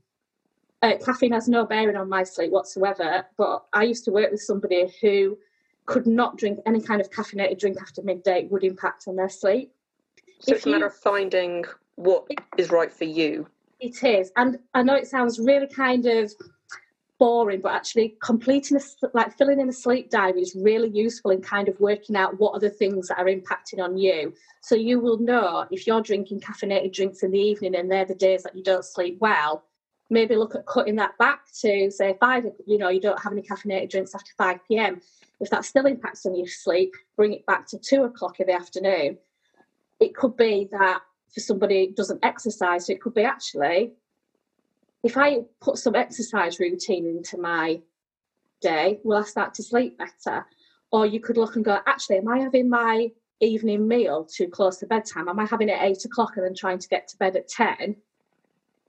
uh, 0.82 0.94
caffeine 1.04 1.32
has 1.32 1.48
no 1.48 1.66
bearing 1.66 1.96
on 1.96 2.10
my 2.10 2.24
sleep 2.24 2.52
whatsoever 2.52 3.26
but 3.38 3.64
i 3.74 3.84
used 3.84 4.04
to 4.04 4.12
work 4.12 4.32
with 4.32 4.42
somebody 4.42 4.92
who 5.00 5.38
could 5.86 6.08
not 6.08 6.38
drink 6.38 6.60
any 6.66 6.82
kind 6.82 7.02
of 7.02 7.10
caffeinated 7.10 7.60
drink 7.60 7.78
after 7.82 8.02
midday 8.02 8.44
It 8.44 8.52
would 8.52 8.64
impact 8.64 9.08
on 9.08 9.16
their 9.16 9.30
sleep. 9.30 9.72
So 10.40 10.52
if 10.52 10.58
it's 10.58 10.66
a 10.66 10.70
matter 10.70 10.86
you, 10.86 10.88
of 10.88 10.96
finding 10.96 11.66
what 11.96 12.28
is 12.58 12.72
right 12.72 12.92
for 12.92 13.04
you. 13.04 13.48
It 13.80 14.04
is, 14.04 14.32
and 14.38 14.60
I 14.74 14.84
know 14.84 14.96
it 14.96 15.08
sounds 15.08 15.40
really 15.40 15.68
kind 15.68 16.06
of 16.06 16.32
boring, 17.22 17.62
but 17.62 17.72
actually 17.72 18.18
completing 18.20 18.76
a, 18.78 18.82
like 19.14 19.38
filling 19.38 19.60
in 19.60 19.70
a 19.70 19.74
sleep 19.74 20.10
diary 20.10 20.42
is 20.42 20.58
really 20.60 20.90
useful 20.90 21.30
in 21.30 21.40
kind 21.40 21.70
of 21.70 21.80
working 21.80 22.16
out 22.16 22.40
what 22.40 22.52
are 22.56 22.60
the 22.60 22.68
things 22.68 23.08
that 23.08 23.20
are 23.20 23.28
impacting 23.28 23.80
on 23.80 23.96
you. 23.96 24.34
So 24.62 24.74
you 24.74 25.00
will 25.00 25.20
know 25.20 25.68
if 25.70 25.86
you're 25.86 26.02
drinking 26.02 26.40
caffeinated 26.40 26.94
drinks 26.94 27.22
in 27.22 27.30
the 27.30 27.40
evening 27.40 27.76
and 27.76 27.92
they're 27.92 28.06
the 28.06 28.16
days 28.16 28.42
that 28.42 28.56
you 28.56 28.64
don't 28.64 28.84
sleep 28.84 29.20
well. 29.22 29.66
Maybe 30.10 30.36
look 30.36 30.56
at 30.56 30.66
cutting 30.66 30.96
that 30.96 31.16
back 31.20 31.42
to 31.62 31.92
say 31.92 32.18
five. 32.20 32.46
You 32.66 32.80
know, 32.80 32.90
you 32.90 33.00
don't 33.00 33.22
have 33.22 33.34
any 33.34 33.44
caffeinated 33.44 33.92
drinks 33.92 34.16
after 34.16 34.32
five 34.36 34.58
pm. 34.68 35.00
If 35.40 35.52
that 35.52 35.64
still 35.64 35.86
impacts 35.86 36.26
on 36.26 36.36
your 36.36 36.48
sleep, 36.48 36.96
bring 37.18 37.34
it 37.34 37.46
back 37.46 37.68
to 37.68 37.78
two 37.78 38.04
o'clock 38.04 38.40
in 38.40 38.48
the 38.48 38.54
afternoon. 38.54 39.20
It 40.00 40.16
could 40.16 40.36
be 40.36 40.70
that 40.72 41.02
for 41.32 41.40
somebody 41.40 41.94
doesn't 41.96 42.26
exercise, 42.26 42.88
so 42.88 42.94
it 42.94 43.02
could 43.02 43.14
be 43.14 43.26
actually 43.26 43.92
if 45.04 45.18
I 45.18 45.42
put 45.60 45.78
some 45.78 45.96
exercise 45.96 46.60
routine 46.60 47.06
into 47.08 47.38
my 47.38 47.82
day, 48.62 49.00
will 49.04 49.18
I 49.18 49.24
start 49.24 49.54
to 49.56 49.64
sleep 49.64 49.98
better? 49.98 50.46
Or 50.92 51.06
you 51.06 51.20
could 51.20 51.38
look 51.38 51.56
and 51.56 51.66
go, 51.66 51.80
actually, 51.88 52.18
am 52.18 52.28
I 52.28 52.40
having 52.40 52.70
my 52.70 53.12
evening 53.40 53.88
meal 53.88 54.26
too 54.26 54.48
close 54.48 54.78
to 54.78 54.86
bedtime? 54.86 55.28
Am 55.28 55.40
I 55.40 55.46
having 55.46 55.70
it 55.70 55.74
at 55.80 55.84
eight 55.84 56.06
o'clock 56.06 56.34
and 56.36 56.46
then 56.46 56.54
trying 56.54 56.80
to 56.80 56.88
get 56.88 57.08
to 57.10 57.18
bed 57.18 57.36
at 57.36 57.48
10 57.48 57.96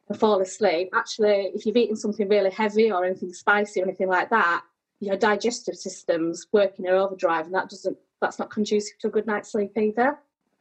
and 0.08 0.18
fall 0.18 0.40
asleep? 0.40 0.90
Actually, 0.92 1.52
if 1.54 1.64
you've 1.64 1.76
eaten 1.76 1.96
something 1.96 2.28
really 2.28 2.50
heavy 2.50 2.92
or 2.92 3.04
anything 3.04 3.32
spicy 3.32 3.80
or 3.80 3.84
anything 3.84 4.08
like 4.08 4.30
that, 4.30 4.62
your 5.00 5.16
digestive 5.16 5.76
system's 5.76 6.46
working 6.52 6.84
in 6.84 6.92
overdrive 6.92 7.46
and 7.46 7.54
that 7.54 7.68
doesn't 7.68 7.96
that's 8.20 8.38
not 8.38 8.50
conducive 8.50 8.96
to 8.98 9.08
a 9.08 9.10
good 9.10 9.26
night's 9.26 9.50
sleep 9.50 9.76
either. 9.76 10.16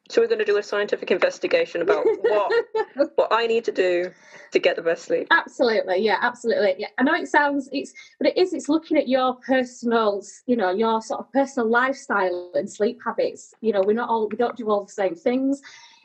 So 0.10 0.22
we're 0.22 0.28
going 0.28 0.40
to 0.40 0.46
do 0.46 0.58
a 0.58 0.64
scientific 0.64 1.10
investigation 1.10 1.82
about 1.82 2.06
what 2.06 2.52
what 3.16 3.28
I 3.32 3.48
need 3.48 3.64
to 3.66 3.72
do 3.72 4.12
to 4.52 4.60
get 4.60 4.76
the 4.76 4.82
best 4.82 5.04
sleep. 5.06 5.28
Absolutely, 5.32 6.00
yeah, 6.00 6.18
absolutely. 6.22 6.76
Yeah, 6.78 6.88
I 6.98 7.04
know 7.04 7.14
it 7.14 7.28
sounds 7.28 7.70
it's, 7.72 7.94
but 8.20 8.28
it 8.28 8.38
is. 8.38 8.54
It's 8.54 8.68
looking 8.68 8.98
at 8.98 9.08
your 9.08 9.36
personal, 9.36 10.22
you 10.48 10.58
know, 10.58 10.72
your 10.72 11.02
sort 11.02 11.22
of 11.22 11.32
personal 11.32 11.70
lifestyle 11.70 12.52
and 12.56 12.70
sleep 12.70 13.00
habits. 13.06 13.54
You 13.62 13.72
know, 13.72 13.82
we're 13.86 13.94
not 13.94 14.10
all 14.10 14.28
we 14.28 14.38
don't 14.38 14.58
do 14.58 14.70
all 14.70 14.84
the 14.84 14.92
same 14.92 15.16
things. 15.16 15.62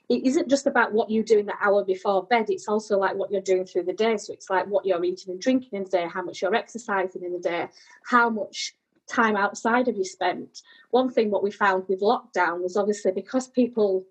It 0.08 0.24
isn't 0.24 0.48
just 0.48 0.68
about 0.68 0.92
what 0.92 1.10
you 1.10 1.24
do 1.24 1.40
in 1.40 1.46
the 1.46 1.54
hour 1.60 1.84
before 1.84 2.22
bed. 2.24 2.46
It's 2.48 2.68
also 2.68 2.96
like 2.96 3.16
what 3.16 3.32
you're 3.32 3.40
doing 3.40 3.64
through 3.64 3.84
the 3.84 3.92
day. 3.92 4.16
So 4.18 4.32
it's 4.32 4.48
like 4.48 4.66
what 4.68 4.86
you're 4.86 5.02
eating 5.02 5.32
and 5.32 5.40
drinking 5.40 5.70
in 5.72 5.82
the 5.82 5.90
day, 5.90 6.06
how 6.06 6.22
much 6.22 6.42
you're 6.42 6.54
exercising 6.54 7.24
in 7.24 7.32
the 7.32 7.40
day, 7.40 7.68
how 8.08 8.30
much 8.30 8.76
time 9.08 9.36
outside 9.36 9.86
have 9.86 9.96
you 9.96 10.04
spent? 10.04 10.62
One 10.90 11.10
thing 11.10 11.30
what 11.30 11.42
we 11.42 11.50
found 11.50 11.84
with 11.88 12.00
lockdown 12.00 12.62
was 12.62 12.76
obviously 12.76 13.12
because 13.12 13.48
people 13.48 14.04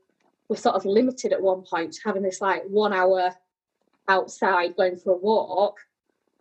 were 0.47 0.55
sort 0.55 0.75
of 0.75 0.85
limited 0.85 1.33
at 1.33 1.41
one 1.41 1.63
point 1.63 1.93
to 1.93 2.01
having 2.03 2.23
this 2.23 2.41
like 2.41 2.63
one 2.67 2.93
hour 2.93 3.31
outside 4.07 4.75
going 4.75 4.97
for 4.97 5.13
a 5.13 5.17
walk, 5.17 5.79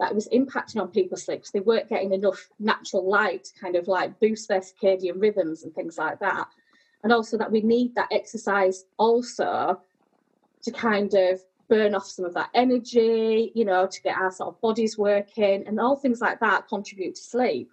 that 0.01 0.15
was 0.15 0.29
impacting 0.29 0.81
on 0.81 0.89
people's 0.89 1.25
sleep 1.25 1.39
because 1.39 1.53
they 1.53 1.61
weren't 1.61 1.89
getting 1.89 2.13
enough 2.13 2.49
natural 2.59 3.09
light 3.09 3.45
to 3.45 3.61
kind 3.61 3.77
of 3.77 3.87
like 3.87 4.19
boost 4.21 4.49
their 4.49 4.61
circadian 4.61 5.21
rhythms 5.21 5.63
and 5.63 5.75
things 5.75 5.99
like 5.99 6.19
that. 6.19 6.49
And 7.03 7.13
also 7.13 7.39
that 7.39 7.53
we 7.53 7.61
need 7.61 7.95
that 7.95 8.09
exercise 8.11 8.87
also 8.97 9.81
to 10.63 10.71
kind 10.71 11.15
of 11.15 11.41
burn 11.69 11.95
off 11.95 12.07
some 12.07 12.25
of 12.25 12.35
that 12.35 12.51
energy, 12.55 13.53
you 13.55 13.65
know, 13.65 13.87
to 13.87 14.03
get 14.03 14.17
our 14.17 14.33
sort 14.33 14.55
of 14.55 14.61
bodies 14.61 14.99
working 14.99 15.65
and 15.67 15.79
all 15.79 15.97
things 15.97 16.21
like 16.21 16.41
that 16.41 16.69
contribute 16.69 17.15
to 17.15 17.23
sleep. 17.23 17.71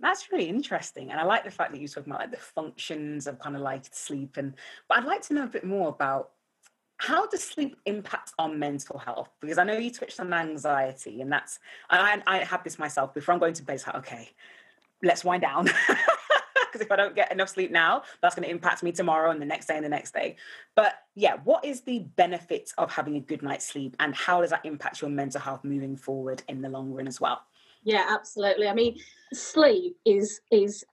That's 0.00 0.30
really 0.30 0.48
interesting. 0.48 1.10
And 1.10 1.18
I 1.18 1.24
like 1.24 1.44
the 1.44 1.50
fact 1.50 1.72
that 1.72 1.80
you 1.80 1.88
talk 1.88 2.06
about 2.06 2.20
like 2.20 2.30
the 2.30 2.36
functions 2.36 3.26
of 3.26 3.38
kind 3.38 3.56
of 3.56 3.62
like 3.62 3.84
sleep 3.92 4.36
and 4.36 4.54
but 4.88 4.98
I'd 4.98 5.04
like 5.04 5.22
to 5.22 5.34
know 5.34 5.44
a 5.44 5.48
bit 5.48 5.64
more 5.64 5.88
about 5.88 6.30
how 6.98 7.26
does 7.26 7.42
sleep 7.42 7.76
impact 7.84 8.32
on 8.38 8.58
mental 8.58 8.98
health? 8.98 9.28
Because 9.40 9.58
I 9.58 9.64
know 9.64 9.76
you 9.76 9.90
touched 9.90 10.18
on 10.18 10.32
anxiety, 10.32 11.20
and 11.20 11.30
that's 11.30 11.58
I, 11.90 12.22
I 12.26 12.38
have 12.38 12.64
this 12.64 12.78
myself. 12.78 13.12
Before 13.12 13.34
I'm 13.34 13.38
going 13.40 13.54
to 13.54 13.62
bed, 13.62 13.74
it's 13.74 13.86
like 13.86 13.96
okay, 13.96 14.30
let's 15.02 15.24
wind 15.24 15.42
down. 15.42 15.68
Because 16.56 16.84
if 16.84 16.92
I 16.92 16.96
don't 16.96 17.14
get 17.14 17.32
enough 17.32 17.48
sleep 17.48 17.70
now, 17.70 18.02
that's 18.20 18.34
going 18.34 18.44
to 18.44 18.50
impact 18.50 18.82
me 18.82 18.92
tomorrow 18.92 19.30
and 19.30 19.40
the 19.40 19.46
next 19.46 19.66
day 19.66 19.76
and 19.76 19.84
the 19.84 19.88
next 19.88 20.12
day. 20.12 20.36
But 20.74 20.94
yeah, 21.14 21.36
what 21.44 21.64
is 21.64 21.80
the 21.82 22.00
benefit 22.16 22.70
of 22.76 22.92
having 22.92 23.16
a 23.16 23.20
good 23.20 23.42
night's 23.42 23.66
sleep, 23.66 23.96
and 23.98 24.14
how 24.14 24.42
does 24.42 24.50
that 24.50 24.64
impact 24.66 25.00
your 25.00 25.08
mental 25.08 25.40
health 25.40 25.64
moving 25.64 25.96
forward 25.96 26.42
in 26.48 26.60
the 26.60 26.68
long 26.68 26.92
run 26.92 27.06
as 27.06 27.18
well? 27.18 27.40
Yeah, 27.86 28.04
absolutely. 28.08 28.66
I 28.66 28.74
mean, 28.74 28.98
sleep 29.32 29.96
is 30.04 30.40
is 30.50 30.84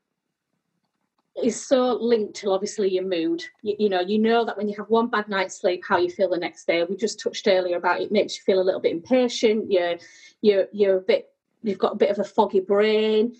is 1.43 1.59
so 1.65 1.93
linked 1.95 2.35
to 2.35 2.51
obviously 2.51 2.87
your 2.87 3.03
mood. 3.03 3.43
You, 3.63 3.75
you, 3.79 3.89
know, 3.89 4.01
you 4.01 4.19
know 4.19 4.45
that 4.45 4.55
when 4.55 4.69
you 4.69 4.75
have 4.77 4.89
one 4.89 5.07
bad 5.07 5.27
night's 5.27 5.59
sleep, 5.59 5.81
how 5.87 5.97
you 5.97 6.11
feel 6.11 6.29
the 6.29 6.37
next 6.37 6.67
day. 6.67 6.83
We 6.83 6.95
just 6.95 7.19
touched 7.19 7.47
earlier 7.47 7.77
about 7.77 8.01
it 8.01 8.11
makes 8.11 8.37
you 8.37 8.43
feel 8.43 8.61
a 8.61 8.63
little 8.63 8.79
bit 8.79 8.91
impatient. 8.91 9.71
You're 9.71 9.95
you're 10.41 10.67
you're 10.71 10.97
a 10.97 11.01
bit 11.01 11.31
you've 11.63 11.79
got 11.79 11.93
a 11.93 11.97
bit 11.97 12.11
of 12.11 12.19
a 12.19 12.23
foggy 12.23 12.59
brain. 12.59 13.35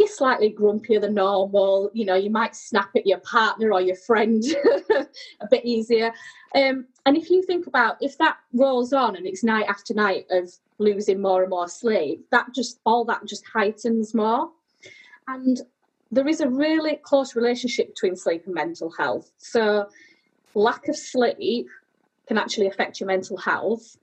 You're 0.00 0.08
slightly 0.08 0.52
grumpier 0.52 1.00
than 1.00 1.14
normal. 1.14 1.92
You 1.94 2.06
know, 2.06 2.16
you 2.16 2.28
might 2.28 2.56
snap 2.56 2.90
at 2.96 3.06
your 3.06 3.20
partner 3.20 3.72
or 3.72 3.80
your 3.80 3.96
friend 3.96 4.42
a 4.90 5.46
bit 5.48 5.64
easier. 5.64 6.12
Um, 6.56 6.86
and 7.06 7.16
if 7.16 7.30
you 7.30 7.40
think 7.44 7.68
about 7.68 7.98
if 8.00 8.18
that 8.18 8.38
rolls 8.52 8.92
on 8.92 9.14
and 9.14 9.28
it's 9.28 9.44
night 9.44 9.66
after 9.68 9.94
night 9.94 10.26
of 10.32 10.50
losing 10.78 11.20
more 11.20 11.42
and 11.42 11.50
more 11.50 11.68
sleep, 11.68 12.26
that 12.30 12.46
just 12.54 12.80
all 12.84 13.04
that 13.06 13.24
just 13.26 13.44
heightens 13.46 14.14
more. 14.14 14.50
And 15.28 15.60
there 16.10 16.28
is 16.28 16.40
a 16.40 16.48
really 16.48 16.96
close 17.02 17.34
relationship 17.34 17.88
between 17.88 18.16
sleep 18.16 18.44
and 18.46 18.54
mental 18.54 18.90
health. 18.90 19.32
So 19.38 19.88
lack 20.54 20.88
of 20.88 20.96
sleep 20.96 21.68
can 22.26 22.38
actually 22.38 22.66
affect 22.66 23.00
your 23.00 23.06
mental 23.06 23.36
health. 23.36 23.96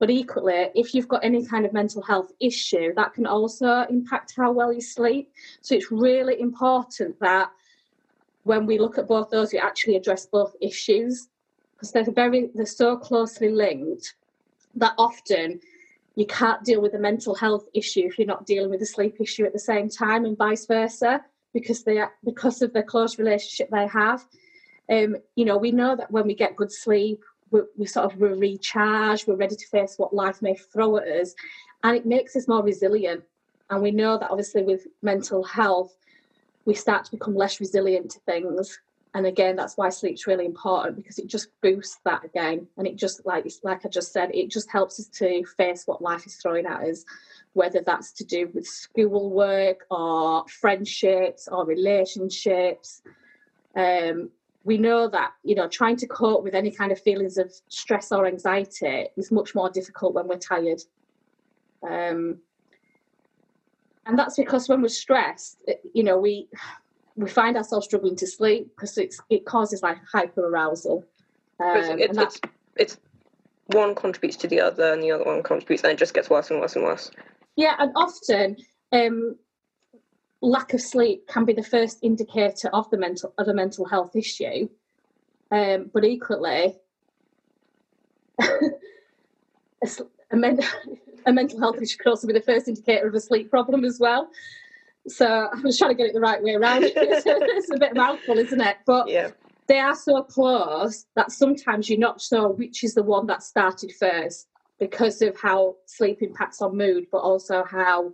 But 0.00 0.10
equally, 0.10 0.70
if 0.74 0.94
you've 0.94 1.08
got 1.08 1.24
any 1.24 1.46
kind 1.46 1.64
of 1.64 1.72
mental 1.72 2.02
health 2.02 2.32
issue, 2.40 2.92
that 2.94 3.14
can 3.14 3.26
also 3.26 3.86
impact 3.88 4.34
how 4.36 4.50
well 4.50 4.72
you 4.72 4.80
sleep. 4.80 5.32
So 5.60 5.74
it's 5.74 5.90
really 5.90 6.40
important 6.40 7.18
that 7.20 7.50
when 8.42 8.66
we 8.66 8.78
look 8.78 8.98
at 8.98 9.08
both 9.08 9.30
those, 9.30 9.52
we 9.52 9.58
actually 9.58 9.96
address 9.96 10.26
both 10.26 10.54
issues 10.60 11.28
because 11.72 11.92
they're 11.92 12.12
very 12.12 12.50
they're 12.54 12.66
so 12.66 12.96
closely 12.96 13.48
linked 13.48 14.14
that 14.74 14.94
often 14.98 15.60
you 16.16 16.26
can't 16.26 16.64
deal 16.64 16.80
with 16.80 16.94
a 16.94 16.98
mental 16.98 17.34
health 17.34 17.66
issue 17.74 18.02
if 18.04 18.18
you're 18.18 18.26
not 18.26 18.46
dealing 18.46 18.70
with 18.70 18.82
a 18.82 18.86
sleep 18.86 19.16
issue 19.20 19.44
at 19.44 19.52
the 19.52 19.58
same 19.58 19.88
time 19.88 20.24
and 20.24 20.38
vice 20.38 20.66
versa 20.66 21.22
because 21.52 21.82
they 21.84 21.98
are, 21.98 22.12
because 22.24 22.62
of 22.62 22.72
the 22.72 22.82
close 22.82 23.18
relationship 23.18 23.68
they 23.70 23.86
have. 23.86 24.24
Um, 24.90 25.16
you 25.34 25.44
know 25.44 25.56
we 25.56 25.72
know 25.72 25.96
that 25.96 26.10
when 26.10 26.26
we 26.26 26.34
get 26.34 26.56
good 26.56 26.70
sleep 26.70 27.24
we, 27.50 27.62
we 27.78 27.86
sort 27.86 28.04
of 28.04 28.18
we're 28.18 28.34
recharged 28.34 29.26
we're 29.26 29.36
ready 29.36 29.56
to 29.56 29.66
face 29.68 29.94
what 29.96 30.12
life 30.12 30.42
may 30.42 30.54
throw 30.54 30.98
at 30.98 31.08
us 31.08 31.34
and 31.82 31.96
it 31.96 32.04
makes 32.04 32.36
us 32.36 32.48
more 32.48 32.62
resilient. 32.62 33.24
And 33.70 33.82
we 33.82 33.92
know 33.92 34.18
that 34.18 34.30
obviously 34.30 34.62
with 34.62 34.86
mental 35.02 35.42
health 35.42 35.96
we 36.66 36.74
start 36.74 37.04
to 37.06 37.10
become 37.12 37.34
less 37.34 37.60
resilient 37.60 38.10
to 38.10 38.20
things 38.20 38.78
and 39.14 39.26
again 39.26 39.54
that's 39.56 39.76
why 39.76 39.88
sleep's 39.88 40.26
really 40.26 40.44
important 40.44 40.96
because 40.96 41.18
it 41.18 41.26
just 41.26 41.48
boosts 41.62 42.00
that 42.04 42.24
again. 42.24 42.66
And 42.76 42.86
it 42.86 42.96
just 42.96 43.24
like 43.24 43.46
like 43.62 43.86
i 43.86 43.88
just 43.88 44.12
said 44.12 44.30
it 44.34 44.50
just 44.50 44.70
helps 44.70 44.98
us 45.00 45.06
to 45.18 45.44
face 45.56 45.86
what 45.86 46.02
life 46.02 46.26
is 46.26 46.36
throwing 46.36 46.66
at 46.66 46.82
us 46.82 47.04
whether 47.54 47.80
that's 47.80 48.12
to 48.12 48.24
do 48.24 48.50
with 48.52 48.66
school 48.66 49.30
work 49.30 49.86
or 49.90 50.44
friendships 50.48 51.48
or 51.48 51.64
relationships. 51.64 53.02
Um, 53.76 54.30
we 54.64 54.76
know 54.76 55.08
that 55.08 55.32
you 55.44 55.54
know 55.54 55.68
trying 55.68 55.96
to 55.96 56.06
cope 56.06 56.42
with 56.42 56.54
any 56.54 56.70
kind 56.70 56.90
of 56.90 57.00
feelings 57.00 57.38
of 57.38 57.52
stress 57.68 58.10
or 58.10 58.26
anxiety 58.26 59.06
is 59.16 59.30
much 59.30 59.54
more 59.54 59.70
difficult 59.70 60.14
when 60.14 60.26
we're 60.26 60.38
tired. 60.38 60.82
Um, 61.88 62.38
and 64.06 64.18
that's 64.18 64.36
because 64.36 64.68
when 64.68 64.82
we're 64.82 64.88
stressed 64.88 65.62
you 65.94 66.02
know 66.02 66.18
we 66.18 66.48
we 67.16 67.28
find 67.28 67.56
ourselves 67.56 67.86
struggling 67.86 68.16
to 68.16 68.26
sleep 68.26 68.70
because 68.74 68.98
it's 68.98 69.20
it 69.30 69.44
causes 69.44 69.82
like 69.82 69.98
hyper 70.10 70.46
arousal. 70.48 71.04
Um, 71.60 71.98
it's, 71.98 72.18
it's, 72.18 72.40
it's 72.76 72.98
one 73.66 73.94
contributes 73.94 74.36
to 74.38 74.48
the 74.48 74.60
other, 74.60 74.92
and 74.92 75.02
the 75.02 75.12
other 75.12 75.24
one 75.24 75.42
contributes, 75.42 75.84
and 75.84 75.92
it 75.92 75.98
just 75.98 76.14
gets 76.14 76.28
worse 76.28 76.50
and 76.50 76.60
worse 76.60 76.74
and 76.74 76.84
worse. 76.84 77.10
Yeah, 77.56 77.76
and 77.78 77.92
often 77.94 78.56
um, 78.90 79.36
lack 80.40 80.74
of 80.74 80.80
sleep 80.80 81.28
can 81.28 81.44
be 81.44 81.52
the 81.52 81.62
first 81.62 81.98
indicator 82.02 82.68
of 82.72 82.90
the 82.90 82.98
mental 82.98 83.32
of 83.38 83.46
a 83.48 83.54
mental 83.54 83.84
health 83.84 84.16
issue, 84.16 84.68
um, 85.50 85.90
but 85.92 86.04
equally. 86.04 86.76
a, 88.40 89.88
a, 90.32 90.36
men- 90.36 90.58
a 91.26 91.32
mental 91.32 91.60
health 91.60 91.80
issue 91.80 91.96
could 91.98 92.08
also 92.08 92.26
be 92.26 92.32
the 92.32 92.40
first 92.40 92.66
indicator 92.66 93.06
of 93.06 93.14
a 93.14 93.20
sleep 93.20 93.50
problem 93.50 93.84
as 93.84 94.00
well. 94.00 94.28
So 95.08 95.48
I 95.52 95.60
was 95.60 95.78
trying 95.78 95.90
to 95.90 95.94
get 95.94 96.06
it 96.06 96.14
the 96.14 96.20
right 96.20 96.42
way 96.42 96.54
around. 96.54 96.84
it's 96.86 97.70
a 97.70 97.78
bit 97.78 97.90
of 97.90 97.96
mouthful, 97.96 98.38
isn't 98.38 98.60
it? 98.60 98.78
But 98.86 99.08
yeah. 99.08 99.30
they 99.66 99.78
are 99.78 99.94
so 99.94 100.22
close 100.22 101.06
that 101.16 101.30
sometimes 101.30 101.88
you're 101.88 101.98
not 101.98 102.20
sure 102.20 102.48
which 102.48 102.84
is 102.84 102.94
the 102.94 103.02
one 103.02 103.26
that 103.26 103.42
started 103.42 103.92
first 103.98 104.48
because 104.80 105.22
of 105.22 105.38
how 105.40 105.76
sleep 105.86 106.22
impacts 106.22 106.60
on 106.62 106.76
mood, 106.76 107.06
but 107.12 107.18
also 107.18 107.64
how 107.64 108.12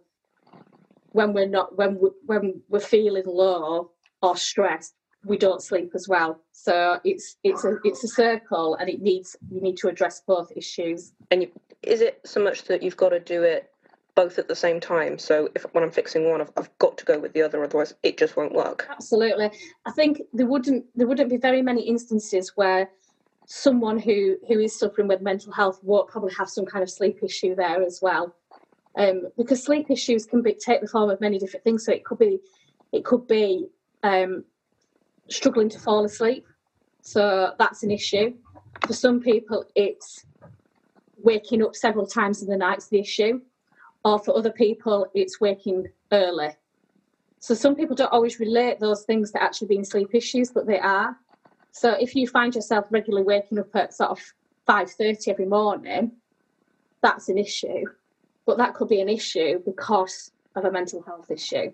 when 1.12 1.32
we're 1.32 1.48
not 1.48 1.76
when 1.76 1.98
we, 1.98 2.10
when 2.26 2.60
we're 2.68 2.80
feeling 2.80 3.24
low 3.26 3.90
or 4.22 4.36
stressed, 4.36 4.94
we 5.24 5.36
don't 5.36 5.62
sleep 5.62 5.92
as 5.94 6.08
well. 6.08 6.40
So 6.52 6.98
it's 7.04 7.36
it's 7.44 7.64
a 7.64 7.76
it's 7.84 8.04
a 8.04 8.08
circle, 8.08 8.76
and 8.76 8.88
it 8.88 9.00
needs 9.00 9.36
you 9.50 9.60
need 9.60 9.76
to 9.78 9.88
address 9.88 10.22
both 10.26 10.50
issues. 10.56 11.12
And 11.30 11.42
you, 11.42 11.50
is 11.82 12.00
it 12.00 12.20
so 12.24 12.42
much 12.42 12.64
that 12.64 12.82
you've 12.82 12.96
got 12.96 13.10
to 13.10 13.20
do 13.20 13.42
it 13.42 13.69
both 14.22 14.38
at 14.38 14.48
the 14.48 14.54
same 14.54 14.80
time? 14.80 15.18
So 15.18 15.48
if 15.54 15.62
when 15.72 15.82
I'm 15.82 15.90
fixing 15.90 16.28
one, 16.28 16.40
I've, 16.42 16.52
I've 16.56 16.78
got 16.78 16.98
to 16.98 17.04
go 17.04 17.18
with 17.18 17.32
the 17.32 17.42
other, 17.42 17.62
otherwise 17.64 17.94
it 18.02 18.18
just 18.18 18.36
won't 18.36 18.52
work. 18.52 18.86
Absolutely, 18.90 19.50
I 19.86 19.92
think 19.92 20.20
there 20.32 20.46
wouldn't 20.46 20.84
there 20.94 21.06
wouldn't 21.06 21.30
be 21.30 21.38
very 21.38 21.62
many 21.62 21.82
instances 21.82 22.52
where 22.54 22.90
someone 23.46 23.98
who 23.98 24.36
who 24.46 24.60
is 24.60 24.78
suffering 24.78 25.08
with 25.08 25.22
mental 25.22 25.52
health 25.52 25.80
won't 25.82 26.08
probably 26.08 26.34
have 26.34 26.50
some 26.50 26.66
kind 26.66 26.82
of 26.82 26.90
sleep 26.90 27.18
issue 27.22 27.54
there 27.54 27.82
as 27.82 28.00
well. 28.02 28.34
Um, 28.96 29.28
because 29.38 29.62
sleep 29.62 29.90
issues 29.90 30.26
can 30.26 30.42
be, 30.42 30.54
take 30.54 30.80
the 30.80 30.88
form 30.88 31.10
of 31.10 31.20
many 31.20 31.38
different 31.38 31.64
things. 31.64 31.84
So 31.86 31.92
it 31.92 32.04
could 32.04 32.18
be 32.18 32.40
it 32.92 33.04
could 33.04 33.26
be 33.26 33.68
um, 34.02 34.44
struggling 35.28 35.70
to 35.70 35.78
fall 35.78 36.04
asleep. 36.04 36.44
So 37.02 37.54
that's 37.58 37.82
an 37.82 37.90
issue. 37.90 38.34
For 38.86 38.92
some 38.92 39.20
people 39.20 39.64
it's 39.74 40.26
waking 41.22 41.62
up 41.62 41.74
several 41.74 42.06
times 42.06 42.42
in 42.42 42.48
the 42.48 42.56
night's 42.56 42.88
the 42.88 42.98
issue 42.98 43.40
or 44.04 44.18
for 44.18 44.36
other 44.36 44.52
people 44.52 45.06
it's 45.14 45.40
waking 45.40 45.86
early 46.12 46.50
so 47.38 47.54
some 47.54 47.74
people 47.74 47.96
don't 47.96 48.12
always 48.12 48.40
relate 48.40 48.78
those 48.80 49.04
things 49.04 49.30
to 49.30 49.42
actually 49.42 49.68
being 49.68 49.84
sleep 49.84 50.14
issues 50.14 50.50
but 50.50 50.66
they 50.66 50.78
are 50.78 51.16
so 51.72 51.90
if 51.92 52.14
you 52.14 52.26
find 52.26 52.54
yourself 52.54 52.86
regularly 52.90 53.24
waking 53.24 53.58
up 53.58 53.74
at 53.74 53.94
sort 53.94 54.10
of 54.10 54.20
5.30 54.68 55.28
every 55.28 55.46
morning, 55.46 56.12
that's 57.02 57.28
an 57.28 57.38
issue. 57.38 57.84
But 58.46 58.58
that 58.58 58.74
could 58.74 58.88
be 58.88 59.00
an 59.00 59.08
issue 59.08 59.60
because 59.64 60.32
of 60.56 60.64
a 60.64 60.70
mental 60.70 61.02
health 61.02 61.30
issue. 61.30 61.72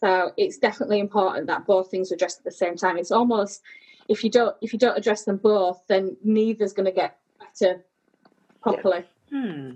So 0.00 0.32
it's 0.36 0.58
definitely 0.58 1.00
important 1.00 1.46
that 1.46 1.66
both 1.66 1.90
things 1.90 2.10
are 2.10 2.16
addressed 2.16 2.38
at 2.38 2.44
the 2.44 2.50
same 2.50 2.76
time. 2.76 2.98
It's 2.98 3.12
almost 3.12 3.62
if 4.08 4.22
you 4.22 4.30
don't 4.30 4.54
if 4.60 4.72
you 4.72 4.78
don't 4.78 4.96
address 4.96 5.24
them 5.24 5.38
both, 5.38 5.82
then 5.88 6.16
neither's 6.22 6.72
going 6.72 6.86
to 6.86 6.92
get 6.92 7.18
better 7.40 7.84
properly. 8.60 9.04
Yeah. 9.30 9.40
Hmm. 9.40 9.70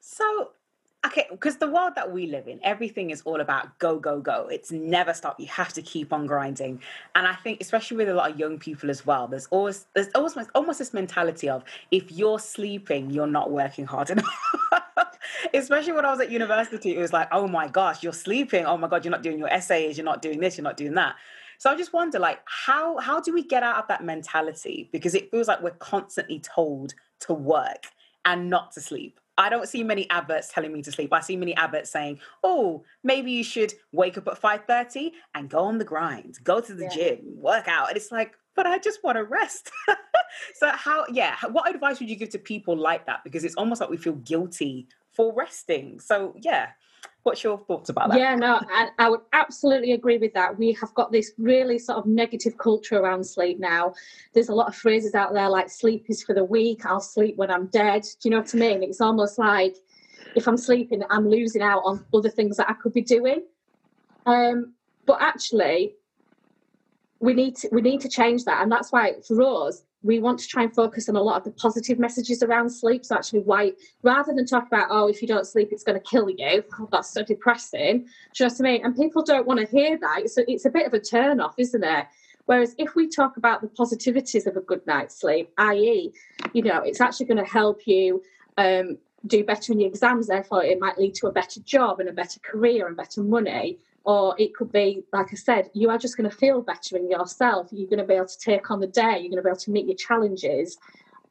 So 0.00 0.50
okay 1.04 1.26
because 1.30 1.56
the 1.56 1.68
world 1.68 1.94
that 1.96 2.12
we 2.12 2.26
live 2.26 2.46
in 2.46 2.60
everything 2.62 3.10
is 3.10 3.22
all 3.22 3.40
about 3.40 3.78
go 3.78 3.98
go 3.98 4.20
go. 4.20 4.48
It's 4.50 4.70
never 4.70 5.12
stop. 5.14 5.38
You 5.40 5.46
have 5.46 5.72
to 5.74 5.82
keep 5.82 6.12
on 6.12 6.26
grinding. 6.26 6.80
And 7.14 7.26
i 7.26 7.34
think 7.34 7.60
especially 7.60 7.96
with 7.96 8.08
a 8.08 8.14
lot 8.14 8.30
of 8.30 8.38
young 8.38 8.58
people 8.58 8.90
as 8.90 9.04
well 9.04 9.26
there's 9.26 9.46
always 9.46 9.86
there's 9.94 10.08
almost 10.14 10.38
almost 10.54 10.78
this 10.78 10.94
mentality 10.94 11.48
of 11.48 11.64
if 11.90 12.10
you're 12.12 12.38
sleeping 12.38 13.10
you're 13.10 13.26
not 13.26 13.50
working 13.50 13.86
hard 13.86 14.10
enough. 14.14 14.26
Especially 15.54 15.92
when 15.92 16.04
i 16.04 16.10
was 16.10 16.20
at 16.20 16.30
university 16.30 16.96
it 16.96 16.98
was 16.98 17.12
like 17.12 17.28
oh 17.32 17.46
my 17.46 17.68
gosh 17.68 18.02
you're 18.02 18.12
sleeping. 18.12 18.66
Oh 18.66 18.76
my 18.76 18.88
god 18.88 19.04
you're 19.04 19.12
not 19.12 19.22
doing 19.22 19.38
your 19.38 19.52
essays. 19.52 19.96
You're 19.96 20.04
not 20.04 20.22
doing 20.22 20.40
this. 20.40 20.56
You're 20.56 20.64
not 20.64 20.76
doing 20.76 20.94
that. 20.94 21.16
So 21.62 21.70
I 21.70 21.76
just 21.76 21.92
wonder, 21.92 22.18
like, 22.18 22.40
how 22.46 22.98
how 22.98 23.20
do 23.20 23.32
we 23.32 23.44
get 23.44 23.62
out 23.62 23.76
of 23.76 23.86
that 23.86 24.02
mentality? 24.02 24.88
Because 24.90 25.14
it 25.14 25.30
feels 25.30 25.46
like 25.46 25.62
we're 25.62 25.70
constantly 25.70 26.40
told 26.40 26.92
to 27.20 27.34
work 27.34 27.86
and 28.24 28.50
not 28.50 28.72
to 28.72 28.80
sleep. 28.80 29.20
I 29.42 29.48
don't 29.48 29.68
see 29.68 29.82
many 29.82 30.08
adverts 30.10 30.52
telling 30.52 30.72
me 30.72 30.82
to 30.82 30.92
sleep. 30.92 31.12
I 31.12 31.20
see 31.20 31.36
many 31.36 31.54
adverts 31.56 31.90
saying, 31.90 32.20
"Oh, 32.42 32.84
maybe 33.02 33.32
you 33.32 33.44
should 33.44 33.74
wake 33.92 34.16
up 34.16 34.28
at 34.28 34.38
5:30 34.38 35.12
and 35.34 35.50
go 35.50 35.60
on 35.60 35.78
the 35.78 35.84
grind, 35.84 36.38
go 36.44 36.60
to 36.60 36.74
the 36.74 36.84
yeah. 36.84 36.94
gym, 36.96 37.18
work 37.36 37.68
out." 37.68 37.88
And 37.88 37.96
it's 37.96 38.12
like, 38.12 38.38
"But 38.54 38.66
I 38.66 38.78
just 38.78 39.02
want 39.02 39.16
to 39.16 39.24
rest." 39.24 39.70
so 40.54 40.70
how 40.70 41.04
yeah, 41.10 41.36
what 41.50 41.72
advice 41.74 41.98
would 42.00 42.08
you 42.08 42.16
give 42.16 42.30
to 42.30 42.38
people 42.38 42.76
like 42.76 43.06
that 43.06 43.24
because 43.24 43.44
it's 43.44 43.56
almost 43.56 43.80
like 43.80 43.90
we 43.90 43.96
feel 43.96 44.14
guilty 44.14 44.88
for 45.12 45.32
resting. 45.34 46.00
So, 46.00 46.34
yeah, 46.40 46.68
What's 47.22 47.44
your 47.44 47.58
thoughts 47.58 47.88
about 47.88 48.10
that? 48.10 48.18
Yeah, 48.18 48.34
no, 48.34 48.60
I, 48.68 48.88
I, 48.98 49.08
would 49.08 49.20
absolutely 49.32 49.92
agree 49.92 50.18
with 50.18 50.32
that. 50.34 50.58
We 50.58 50.72
have 50.80 50.92
got 50.94 51.12
this 51.12 51.32
really 51.38 51.78
sort 51.78 51.98
of 51.98 52.06
negative 52.06 52.58
culture 52.58 52.96
around 52.96 53.24
sleep 53.24 53.60
now. 53.60 53.94
There's 54.34 54.48
a 54.48 54.54
lot 54.54 54.66
of 54.66 54.74
phrases 54.74 55.14
out 55.14 55.32
there 55.32 55.48
like 55.48 55.70
sleep 55.70 56.06
is 56.08 56.24
for 56.24 56.34
the 56.34 56.42
weak, 56.42 56.84
I'll 56.84 57.00
sleep 57.00 57.36
when 57.36 57.50
I'm 57.50 57.66
dead. 57.66 58.02
Do 58.02 58.28
you 58.28 58.30
know 58.32 58.40
what 58.40 58.54
I 58.54 58.58
mean? 58.58 58.82
It's 58.82 59.00
almost 59.00 59.38
like 59.38 59.76
if 60.34 60.48
I'm 60.48 60.56
sleeping, 60.56 61.02
I'm 61.10 61.28
losing 61.28 61.62
out 61.62 61.82
on 61.84 62.04
other 62.12 62.30
things 62.30 62.56
that 62.56 62.68
I 62.68 62.74
could 62.74 62.92
be 62.92 63.02
doing. 63.02 63.44
Um, 64.26 64.74
but 65.06 65.18
actually, 65.20 65.94
we 67.20 67.34
need 67.34 67.56
to 67.58 67.68
we 67.70 67.82
need 67.82 68.00
to 68.00 68.08
change 68.08 68.44
that, 68.44 68.62
and 68.62 68.70
that's 68.70 68.90
why 68.90 69.14
for 69.26 69.40
us, 69.42 69.84
we 70.02 70.18
want 70.18 70.38
to 70.40 70.46
try 70.46 70.64
and 70.64 70.74
focus 70.74 71.08
on 71.08 71.16
a 71.16 71.22
lot 71.22 71.36
of 71.36 71.44
the 71.44 71.52
positive 71.52 71.98
messages 71.98 72.42
around 72.42 72.70
sleep. 72.70 73.04
So 73.04 73.14
actually, 73.14 73.40
why 73.40 73.72
rather 74.02 74.32
than 74.32 74.46
talk 74.46 74.66
about 74.66 74.88
oh, 74.90 75.08
if 75.08 75.22
you 75.22 75.28
don't 75.28 75.46
sleep, 75.46 75.68
it's 75.70 75.84
going 75.84 76.00
to 76.00 76.04
kill 76.04 76.28
you. 76.28 76.64
Oh, 76.78 76.88
that's 76.90 77.12
so 77.12 77.22
depressing. 77.22 78.06
You 78.38 78.46
know 78.46 78.46
what 78.46 78.60
I 78.60 78.62
mean? 78.62 78.84
And 78.84 78.96
people 78.96 79.22
don't 79.22 79.46
want 79.46 79.60
to 79.60 79.66
hear 79.66 79.98
that. 79.98 80.20
A, 80.20 80.50
it's 80.50 80.64
a 80.64 80.70
bit 80.70 80.86
of 80.86 80.94
a 80.94 81.00
turn 81.00 81.40
off, 81.40 81.54
isn't 81.58 81.84
it? 81.84 82.06
Whereas 82.46 82.74
if 82.78 82.94
we 82.96 83.08
talk 83.08 83.36
about 83.36 83.60
the 83.60 83.68
positivities 83.68 84.46
of 84.46 84.56
a 84.56 84.60
good 84.60 84.84
night's 84.86 85.20
sleep, 85.20 85.52
i.e., 85.58 86.12
you 86.52 86.62
know, 86.62 86.78
it's 86.80 87.00
actually 87.00 87.26
going 87.26 87.44
to 87.44 87.50
help 87.50 87.86
you 87.86 88.20
um, 88.58 88.98
do 89.26 89.44
better 89.44 89.72
in 89.72 89.80
your 89.80 89.88
exams. 89.88 90.26
Therefore, 90.26 90.64
it 90.64 90.80
might 90.80 90.98
lead 90.98 91.14
to 91.16 91.28
a 91.28 91.32
better 91.32 91.60
job 91.60 92.00
and 92.00 92.08
a 92.08 92.12
better 92.12 92.40
career 92.40 92.88
and 92.88 92.96
better 92.96 93.22
money 93.22 93.78
or 94.04 94.34
it 94.38 94.54
could 94.54 94.72
be 94.72 95.04
like 95.12 95.28
i 95.30 95.36
said 95.36 95.70
you 95.74 95.88
are 95.90 95.98
just 95.98 96.16
going 96.16 96.28
to 96.28 96.36
feel 96.36 96.60
better 96.60 96.96
in 96.96 97.10
yourself. 97.10 97.68
You're 97.70 97.88
going 97.88 97.98
to 98.00 98.04
be 98.04 98.14
able 98.14 98.26
to 98.26 98.38
take 98.38 98.70
on 98.70 98.80
the 98.80 98.86
day. 98.86 99.18
You're 99.20 99.30
going 99.30 99.36
to 99.36 99.42
be 99.42 99.48
able 99.48 99.58
to 99.58 99.70
meet 99.70 99.86
your 99.86 99.96
challenges. 99.96 100.78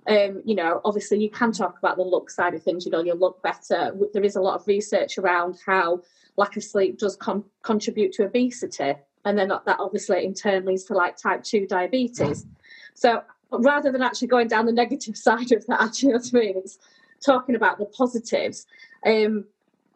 Um, 0.07 0.41
you 0.45 0.55
know 0.55 0.81
obviously 0.83 1.19
you 1.19 1.29
can 1.29 1.51
talk 1.51 1.77
about 1.77 1.97
the 1.97 2.03
look 2.03 2.31
side 2.31 2.55
of 2.55 2.63
things 2.63 2.85
you 2.85 2.91
know 2.91 3.03
you'll 3.03 3.17
look 3.17 3.41
better. 3.43 3.95
There 4.13 4.23
is 4.23 4.35
a 4.35 4.41
lot 4.41 4.59
of 4.59 4.67
research 4.67 5.17
around 5.17 5.59
how 5.65 6.01
lack 6.37 6.57
of 6.57 6.63
sleep 6.63 6.97
does 6.97 7.15
com- 7.15 7.45
contribute 7.61 8.13
to 8.13 8.25
obesity 8.25 8.95
and 9.25 9.37
then 9.37 9.49
that 9.49 9.77
obviously 9.79 10.25
in 10.25 10.33
turn 10.33 10.65
leads 10.65 10.85
to 10.85 10.93
like 10.93 11.17
type 11.17 11.43
2 11.43 11.67
diabetes. 11.67 12.45
So 12.93 13.21
rather 13.51 13.91
than 13.91 14.01
actually 14.01 14.29
going 14.29 14.47
down 14.47 14.65
the 14.65 14.71
negative 14.71 15.17
side 15.27 15.51
of 15.51 15.65
that 15.67 16.01
you 16.01 16.09
know 16.09 16.15
what 16.15 16.29
i 16.33 16.37
mean? 16.37 16.57
It's 16.57 16.79
talking 17.23 17.55
about 17.55 17.77
the 17.77 17.85
positives. 17.85 18.65
Um, 19.05 19.45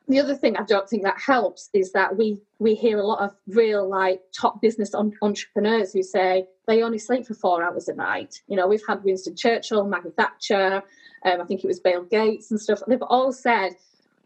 the 0.08 0.20
other 0.20 0.36
thing 0.36 0.56
I 0.56 0.64
don't 0.64 0.88
think 0.88 1.04
that 1.04 1.20
helps 1.20 1.70
is 1.74 1.92
that 1.94 2.16
we 2.16 2.40
we 2.60 2.76
hear 2.76 3.00
a 3.00 3.06
lot 3.06 3.24
of 3.24 3.36
real 3.48 3.88
like 3.90 4.22
top 4.38 4.62
business 4.62 4.94
entrepreneurs 4.94 5.94
who 5.94 6.04
say 6.04 6.48
they 6.68 6.84
only 6.84 7.00
sleep 7.00 7.26
for 7.26 7.34
four 7.34 7.64
hours 7.64 7.88
a 7.88 7.96
night. 7.96 8.42
You 8.48 8.56
know, 8.56 8.68
we've 8.68 8.86
had 8.88 9.04
Winston 9.04 9.36
Churchill, 9.36 9.86
Maggie 9.86 10.12
Thatcher, 10.16 10.84
um, 11.26 11.42
I 11.42 11.46
think 11.46 11.64
it 11.64 11.68
was 11.68 11.80
Bill 11.80 12.04
Gates 12.04 12.52
and 12.52 12.62
stuff. 12.62 12.82
They've 12.88 13.02
all 13.02 13.32
said, 13.32 13.74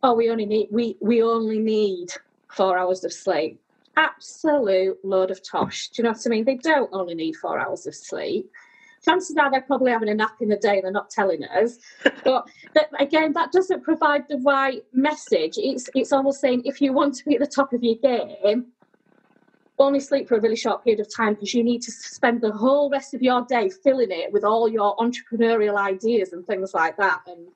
"Oh, 0.04 0.14
we 0.14 0.30
only 0.30 0.46
need 0.46 0.68
we 0.72 0.98
we 1.02 1.24
only 1.24 1.60
need 1.60 2.12
four 2.50 2.78
hours 2.78 3.04
of 3.04 3.14
sleep." 3.14 3.60
Absolute 3.96 4.98
load 5.04 5.32
of 5.32 5.42
tosh. 5.44 5.90
Do 5.90 6.02
you 6.02 6.04
know 6.04 6.12
what 6.12 6.22
I 6.26 6.30
mean? 6.30 6.46
They 6.46 6.56
don't 6.56 6.90
only 6.94 7.16
need 7.16 7.36
four 7.36 7.60
hours 7.60 7.88
of 7.88 7.96
sleep 7.96 8.50
chances 9.04 9.36
are 9.38 9.52
they're 9.52 9.62
probably 9.62 9.92
having 9.92 10.10
a 10.10 10.14
nap 10.14 10.36
in 10.42 10.50
the 10.50 10.58
day 10.58 10.76
and 10.76 10.84
they're 10.84 10.92
not 10.92 11.10
telling 11.10 11.44
us. 11.46 11.78
but, 12.24 12.48
again, 13.00 13.34
that 13.34 13.52
doesn't 13.52 13.84
provide 13.84 14.28
the 14.28 14.38
right 14.38 14.84
message. 14.94 15.54
It's 15.58 15.90
it's 15.96 16.12
almost 16.12 16.42
saying 16.42 16.64
if 16.66 16.82
you 16.82 16.94
want 16.94 17.16
to 17.16 17.26
be 17.26 17.36
at 17.36 17.42
the 17.42 17.48
top 17.48 17.74
of 17.74 17.84
your 17.84 17.96
game, 17.96 18.68
only 19.80 20.00
sleep 20.00 20.28
for 20.28 20.36
a 20.36 20.42
really 20.42 20.56
short 20.56 20.84
period 20.84 21.00
of 21.00 21.14
time 21.14 21.34
because 21.34 21.54
you 21.54 21.64
need 21.64 21.82
to 21.82 21.92
spend 21.92 22.42
the 22.42 22.52
whole 22.52 22.90
rest 22.90 23.14
of 23.14 23.22
your 23.22 23.46
day 23.46 23.70
filling 23.70 24.12
it 24.12 24.32
with 24.32 24.44
all 24.44 24.68
your 24.68 24.96
entrepreneurial 24.98 25.78
ideas 25.78 26.34
and 26.34 26.46
things 26.46 26.74
like 26.74 26.98
that. 26.98 27.22
And 27.28 27.48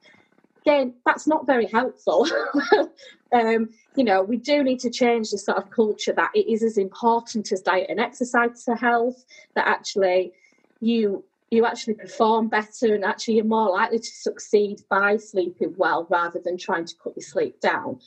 again, 0.61 0.93
that's 1.05 1.27
not 1.27 1.45
very 1.45 1.67
helpful. 1.67 2.27
um, 3.33 3.69
you 3.95 4.03
know, 4.03 4.23
we 4.23 4.37
do 4.37 4.63
need 4.63 4.79
to 4.79 4.89
change 4.89 5.31
this 5.31 5.45
sort 5.45 5.57
of 5.57 5.69
culture 5.69 6.13
that 6.13 6.31
it 6.33 6.47
is 6.47 6.63
as 6.63 6.77
important 6.77 7.51
as 7.51 7.61
diet 7.61 7.87
and 7.89 7.99
exercise 7.99 8.63
to 8.65 8.75
health, 8.75 9.25
that 9.55 9.67
actually 9.67 10.31
you 10.79 11.23
you 11.53 11.65
actually 11.65 11.93
perform 11.93 12.47
better 12.47 12.93
and 12.93 13.05
actually 13.05 13.35
you're 13.35 13.45
more 13.45 13.69
likely 13.69 13.99
to 13.99 14.11
succeed 14.11 14.81
by 14.89 15.17
sleeping 15.17 15.73
well 15.77 16.07
rather 16.09 16.39
than 16.43 16.57
trying 16.57 16.85
to 16.85 16.95
cut 17.01 17.13
your 17.15 17.23
sleep 17.23 17.59
down. 17.59 17.99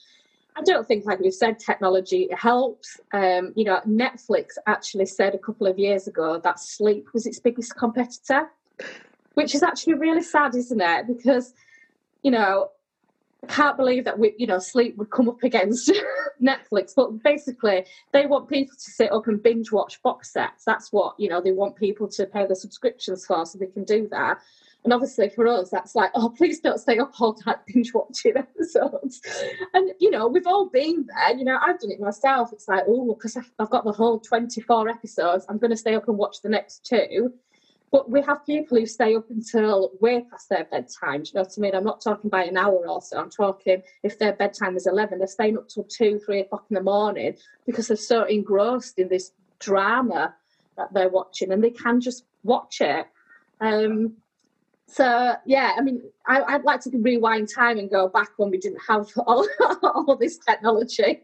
I 0.57 0.63
don't 0.63 0.89
think, 0.89 1.05
like 1.05 1.21
we've 1.21 1.35
said, 1.35 1.59
technology 1.59 2.29
helps. 2.33 2.99
Um, 3.13 3.53
you 3.55 3.65
know, 3.65 3.81
Netflix 3.87 4.53
actually 4.67 5.05
said 5.05 5.35
a 5.35 5.39
couple 5.39 5.67
of 5.67 5.79
years 5.79 6.09
ago 6.09 6.41
that 6.43 6.59
sleep 6.59 7.09
was 7.13 7.27
its 7.27 7.39
biggest 7.39 7.77
competitor, 7.77 8.51
which 9.35 9.55
is 9.55 9.63
actually 9.63 9.95
really 9.95 10.23
sad, 10.23 10.55
isn't 10.55 10.81
it? 10.81 11.07
Because, 11.07 11.53
you 12.23 12.31
know, 12.31 12.71
I 13.43 13.47
can't 13.49 13.77
believe 13.77 14.05
that 14.05 14.19
we, 14.19 14.35
you 14.39 14.47
know, 14.47 14.59
sleep 14.59 14.97
would 14.97 15.11
come 15.11 15.29
up 15.29 15.43
against 15.43 15.93
Netflix. 16.43 16.93
But 16.97 17.23
basically, 17.23 17.85
they 18.13 18.27
want 18.27 18.49
people 18.49 18.75
to 18.75 18.91
sit 18.91 19.13
up 19.13 19.27
and 19.27 19.43
binge 19.43 19.71
watch 19.73 20.03
box 20.03 20.33
sets. 20.33 20.65
That's 20.65 20.93
what 20.93 21.15
you 21.19 21.29
know 21.29 21.41
they 21.41 21.53
want 21.53 21.77
people 21.77 22.09
to 22.09 22.27
pay 22.27 22.47
their 22.47 22.57
subscriptions 22.57 23.27
for, 23.27 23.45
so 23.47 23.59
they 23.59 23.67
can 23.67 23.85
do 23.85 24.09
that. 24.11 24.39
And 24.85 24.93
obviously 24.93 25.29
for 25.31 25.49
us, 25.49 25.71
that's 25.71 25.97
like, 25.97 26.13
oh, 26.15 26.29
please 26.29 26.61
don't 26.61 26.79
stay 26.79 26.99
up 26.99 27.21
all 27.21 27.37
night 27.45 27.59
binge 27.67 27.93
watching 27.93 28.37
episodes. 28.37 29.21
And 29.75 29.91
you 29.99 30.11
know, 30.11 30.29
we've 30.29 30.47
all 30.47 30.69
been 30.69 31.07
there. 31.07 31.37
You 31.37 31.45
know, 31.45 31.59
I've 31.61 31.81
done 31.81 31.91
it 31.91 32.01
myself. 32.01 32.53
It's 32.53 32.69
like, 32.69 32.85
oh, 32.87 33.15
because 33.15 33.37
I've 33.37 33.71
got 33.71 33.85
the 33.85 33.93
whole 33.93 34.21
twenty-four 34.21 34.89
episodes, 34.89 35.45
I'm 35.49 35.59
going 35.59 35.73
to 35.73 35.77
stay 35.77 35.95
up 35.95 36.09
and 36.09 36.17
watch 36.17 36.41
the 36.43 36.49
next 36.49 36.85
two. 36.85 37.35
But 37.97 38.11
we 38.11 38.21
have 38.21 38.45
people 38.45 38.77
who 38.79 38.85
stay 38.85 39.17
up 39.17 39.25
until 39.31 39.91
way 40.03 40.23
past 40.31 40.51
their 40.51 40.65
bedtime. 40.71 41.23
Do 41.23 41.31
you 41.31 41.33
know 41.37 41.41
what 41.41 41.55
I 41.57 41.61
mean? 41.63 41.75
I'm 41.75 41.85
not 41.85 42.03
talking 42.03 42.29
by 42.29 42.45
an 42.45 42.59
hour 42.59 42.87
or 42.87 43.01
so. 43.01 43.19
I'm 43.19 43.31
talking 43.31 43.81
if 44.03 44.19
their 44.19 44.35
bedtime 44.35 44.77
is 44.77 44.87
11, 44.87 45.17
they're 45.17 45.27
staying 45.27 45.57
up 45.57 45.67
till 45.71 45.85
two, 45.85 46.19
three 46.19 46.41
o'clock 46.41 46.67
in 46.69 46.75
the 46.75 46.83
morning 46.83 47.39
because 47.65 47.89
they're 47.89 47.97
so 47.97 48.25
engrossed 48.25 48.99
in 48.99 49.09
this 49.09 49.33
drama 49.61 50.35
that 50.77 50.93
they're 50.93 51.09
watching 51.09 51.53
and 51.53 51.65
they 51.65 51.71
can 51.71 52.03
just 52.03 52.27
watch 52.43 52.83
it. 52.83 53.07
Um, 53.63 54.19
so 54.89 55.37
yeah, 55.47 55.73
I 55.79 55.81
mean, 55.81 56.03
I, 56.27 56.55
would 56.55 56.67
like 56.67 56.83
to 56.83 56.91
rewind 56.99 57.49
time 57.49 57.79
and 57.79 57.89
go 57.89 58.09
back 58.09 58.29
when 58.37 58.51
we 58.51 58.59
didn't 58.59 58.83
have 58.87 59.09
all, 59.27 59.49
all 59.83 60.19
this 60.21 60.37
technology. 60.37 61.23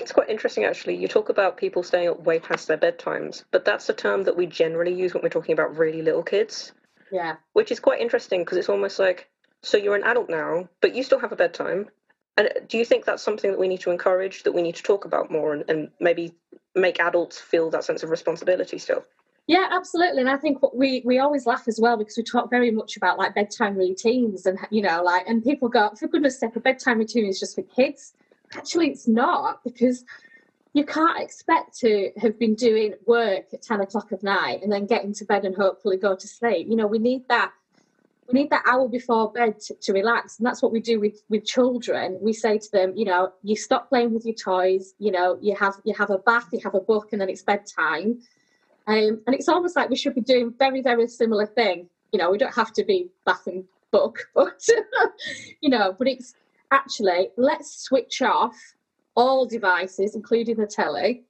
It's 0.00 0.12
quite 0.12 0.28
interesting 0.28 0.64
actually. 0.64 0.96
You 0.96 1.08
talk 1.08 1.28
about 1.28 1.56
people 1.56 1.82
staying 1.82 2.08
up 2.08 2.20
way 2.20 2.38
past 2.38 2.68
their 2.68 2.78
bedtimes, 2.78 3.44
but 3.50 3.64
that's 3.64 3.88
a 3.88 3.94
term 3.94 4.24
that 4.24 4.36
we 4.36 4.46
generally 4.46 4.94
use 4.94 5.14
when 5.14 5.22
we're 5.22 5.28
talking 5.28 5.52
about 5.52 5.76
really 5.76 6.02
little 6.02 6.22
kids. 6.22 6.72
Yeah. 7.12 7.36
Which 7.52 7.70
is 7.70 7.80
quite 7.80 8.00
interesting 8.00 8.40
because 8.40 8.58
it's 8.58 8.68
almost 8.68 8.98
like, 8.98 9.28
so 9.62 9.76
you're 9.76 9.96
an 9.96 10.04
adult 10.04 10.30
now, 10.30 10.68
but 10.80 10.94
you 10.94 11.02
still 11.02 11.18
have 11.18 11.32
a 11.32 11.36
bedtime. 11.36 11.88
And 12.36 12.48
uh, 12.48 12.60
do 12.68 12.78
you 12.78 12.84
think 12.84 13.04
that's 13.04 13.22
something 13.22 13.50
that 13.50 13.60
we 13.60 13.68
need 13.68 13.80
to 13.80 13.90
encourage, 13.90 14.44
that 14.44 14.52
we 14.52 14.62
need 14.62 14.76
to 14.76 14.82
talk 14.82 15.04
about 15.04 15.30
more 15.30 15.52
and, 15.52 15.64
and 15.68 15.90
maybe 16.00 16.34
make 16.74 17.00
adults 17.00 17.38
feel 17.38 17.70
that 17.70 17.84
sense 17.84 18.02
of 18.02 18.10
responsibility 18.10 18.78
still? 18.78 19.04
Yeah, 19.46 19.66
absolutely. 19.70 20.20
And 20.20 20.30
I 20.30 20.36
think 20.36 20.62
what 20.62 20.76
we 20.76 21.02
we 21.04 21.18
always 21.18 21.44
laugh 21.44 21.64
as 21.66 21.80
well 21.80 21.96
because 21.96 22.16
we 22.16 22.22
talk 22.22 22.50
very 22.50 22.70
much 22.70 22.96
about 22.96 23.18
like 23.18 23.34
bedtime 23.34 23.76
routines 23.76 24.46
and 24.46 24.58
you 24.70 24.80
know 24.80 25.02
like 25.02 25.26
and 25.26 25.42
people 25.42 25.68
go 25.68 25.90
for 25.98 26.06
goodness 26.06 26.38
sake 26.38 26.54
a 26.54 26.60
bedtime 26.60 26.98
routine 26.98 27.26
is 27.26 27.40
just 27.40 27.56
for 27.56 27.62
kids 27.62 28.12
actually 28.54 28.88
it's 28.88 29.06
not 29.06 29.62
because 29.64 30.04
you 30.72 30.84
can't 30.84 31.20
expect 31.20 31.76
to 31.78 32.10
have 32.20 32.38
been 32.38 32.54
doing 32.54 32.94
work 33.06 33.46
at 33.52 33.62
10 33.62 33.80
o'clock 33.80 34.12
at 34.12 34.22
night 34.22 34.62
and 34.62 34.70
then 34.70 34.86
get 34.86 35.04
into 35.04 35.24
bed 35.24 35.44
and 35.44 35.56
hopefully 35.56 35.96
go 35.96 36.14
to 36.14 36.28
sleep. 36.28 36.68
You 36.68 36.76
know 36.76 36.86
we 36.86 36.98
need 36.98 37.26
that 37.28 37.52
we 38.28 38.40
need 38.40 38.50
that 38.50 38.62
hour 38.64 38.86
before 38.86 39.32
bed 39.32 39.58
to, 39.58 39.74
to, 39.74 39.92
relax 39.92 40.38
and 40.38 40.46
that's 40.46 40.62
what 40.62 40.70
we 40.70 40.80
do 40.80 41.00
with 41.00 41.22
with 41.28 41.44
children. 41.44 42.18
We 42.20 42.32
say 42.32 42.58
to 42.58 42.70
them 42.70 42.92
you 42.96 43.04
know 43.04 43.32
you 43.42 43.56
stop 43.56 43.88
playing 43.88 44.14
with 44.14 44.24
your 44.24 44.34
toys 44.34 44.94
you 44.98 45.10
know 45.10 45.38
you 45.40 45.56
have 45.56 45.74
you 45.84 45.94
have 45.94 46.10
a 46.10 46.18
bath 46.18 46.48
you 46.52 46.60
have 46.62 46.74
a 46.74 46.80
book 46.80 47.08
and 47.12 47.20
then 47.20 47.28
it's 47.28 47.42
bedtime. 47.42 48.20
Um, 48.86 49.20
and 49.26 49.34
it's 49.34 49.48
almost 49.48 49.76
like 49.76 49.90
we 49.90 49.96
should 49.96 50.14
be 50.14 50.20
doing 50.20 50.54
very 50.56 50.82
very 50.82 51.08
similar 51.08 51.46
thing. 51.46 51.88
You 52.12 52.18
know 52.18 52.30
we 52.30 52.38
don't 52.38 52.54
have 52.54 52.72
to 52.74 52.84
be 52.84 53.08
bath 53.24 53.46
and 53.46 53.64
book 53.90 54.28
but 54.34 54.64
you 55.60 55.68
know 55.68 55.96
but 55.98 56.06
it's 56.06 56.34
actually, 56.70 57.30
let's 57.36 57.82
switch 57.82 58.22
off 58.22 58.56
all 59.14 59.46
devices, 59.46 60.14
including 60.14 60.56
the 60.56 60.66
telly, 60.66 61.24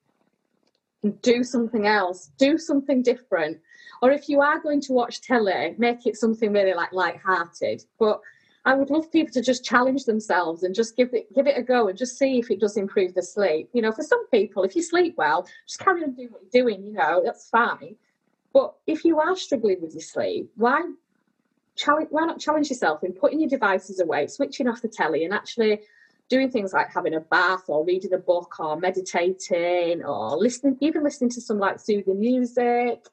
and 1.02 1.20
do 1.22 1.42
something 1.42 1.86
else, 1.86 2.30
do 2.38 2.58
something 2.58 3.02
different. 3.02 3.58
Or 4.02 4.10
if 4.10 4.28
you 4.28 4.40
are 4.40 4.60
going 4.60 4.80
to 4.82 4.92
watch 4.92 5.20
telly, 5.20 5.74
make 5.78 6.06
it 6.06 6.16
something 6.16 6.52
really 6.52 6.74
like 6.74 6.92
light-hearted. 6.92 7.84
But 7.98 8.20
I 8.64 8.74
would 8.74 8.90
love 8.90 9.10
people 9.10 9.32
to 9.32 9.42
just 9.42 9.64
challenge 9.64 10.04
themselves 10.04 10.62
and 10.62 10.74
just 10.74 10.96
give 10.96 11.14
it 11.14 11.32
give 11.34 11.46
it 11.46 11.56
a 11.56 11.62
go 11.62 11.88
and 11.88 11.96
just 11.96 12.18
see 12.18 12.38
if 12.38 12.50
it 12.50 12.60
does 12.60 12.76
improve 12.76 13.14
the 13.14 13.22
sleep. 13.22 13.70
You 13.72 13.80
know, 13.80 13.92
for 13.92 14.02
some 14.02 14.28
people, 14.28 14.64
if 14.64 14.76
you 14.76 14.82
sleep 14.82 15.14
well, 15.16 15.46
just 15.66 15.80
carry 15.80 16.02
on 16.02 16.12
doing 16.12 16.28
what 16.30 16.42
you're 16.42 16.64
doing. 16.64 16.84
You 16.84 16.92
know, 16.92 17.22
that's 17.24 17.48
fine. 17.48 17.96
But 18.52 18.74
if 18.86 19.04
you 19.04 19.18
are 19.18 19.36
struggling 19.36 19.80
with 19.80 19.94
your 19.94 20.02
sleep, 20.02 20.50
why 20.56 20.82
challenge, 21.80 22.08
why 22.10 22.24
not 22.26 22.38
challenge 22.38 22.68
yourself 22.68 23.02
in 23.02 23.12
putting 23.12 23.40
your 23.40 23.48
devices 23.48 24.00
away, 24.00 24.26
switching 24.26 24.68
off 24.68 24.82
the 24.82 24.88
telly, 24.88 25.24
and 25.24 25.32
actually 25.32 25.80
doing 26.28 26.50
things 26.50 26.72
like 26.72 26.88
having 26.92 27.14
a 27.14 27.20
bath 27.20 27.64
or 27.68 27.84
reading 27.84 28.12
a 28.12 28.18
book 28.18 28.54
or 28.60 28.76
meditating 28.76 30.04
or 30.04 30.36
listening, 30.36 30.76
even 30.80 31.02
listening 31.02 31.30
to 31.30 31.40
some 31.40 31.58
like 31.58 31.80
soothing 31.80 32.20
music. 32.20 33.06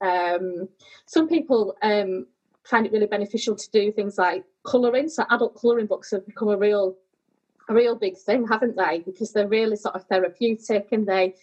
Um, 0.00 0.68
some 1.04 1.28
people 1.28 1.76
um, 1.82 2.26
find 2.64 2.86
it 2.86 2.92
really 2.92 3.06
beneficial 3.06 3.54
to 3.54 3.70
do 3.70 3.92
things 3.92 4.18
like 4.18 4.44
colouring. 4.64 5.08
So 5.08 5.24
adult 5.30 5.54
colouring 5.54 5.86
books 5.86 6.10
have 6.10 6.26
become 6.26 6.48
a 6.48 6.56
real, 6.56 6.96
a 7.68 7.74
real 7.74 7.94
big 7.94 8.16
thing, 8.16 8.46
haven't 8.48 8.76
they? 8.76 9.02
Because 9.04 9.32
they're 9.32 9.46
really 9.48 9.76
sort 9.76 9.94
of 9.94 10.04
therapeutic 10.04 10.88
and 10.90 11.06
they 11.06 11.34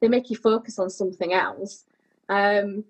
they 0.00 0.08
make 0.08 0.30
you 0.30 0.36
focus 0.36 0.78
on 0.78 0.88
something 0.88 1.34
else. 1.34 1.84
Um, 2.30 2.84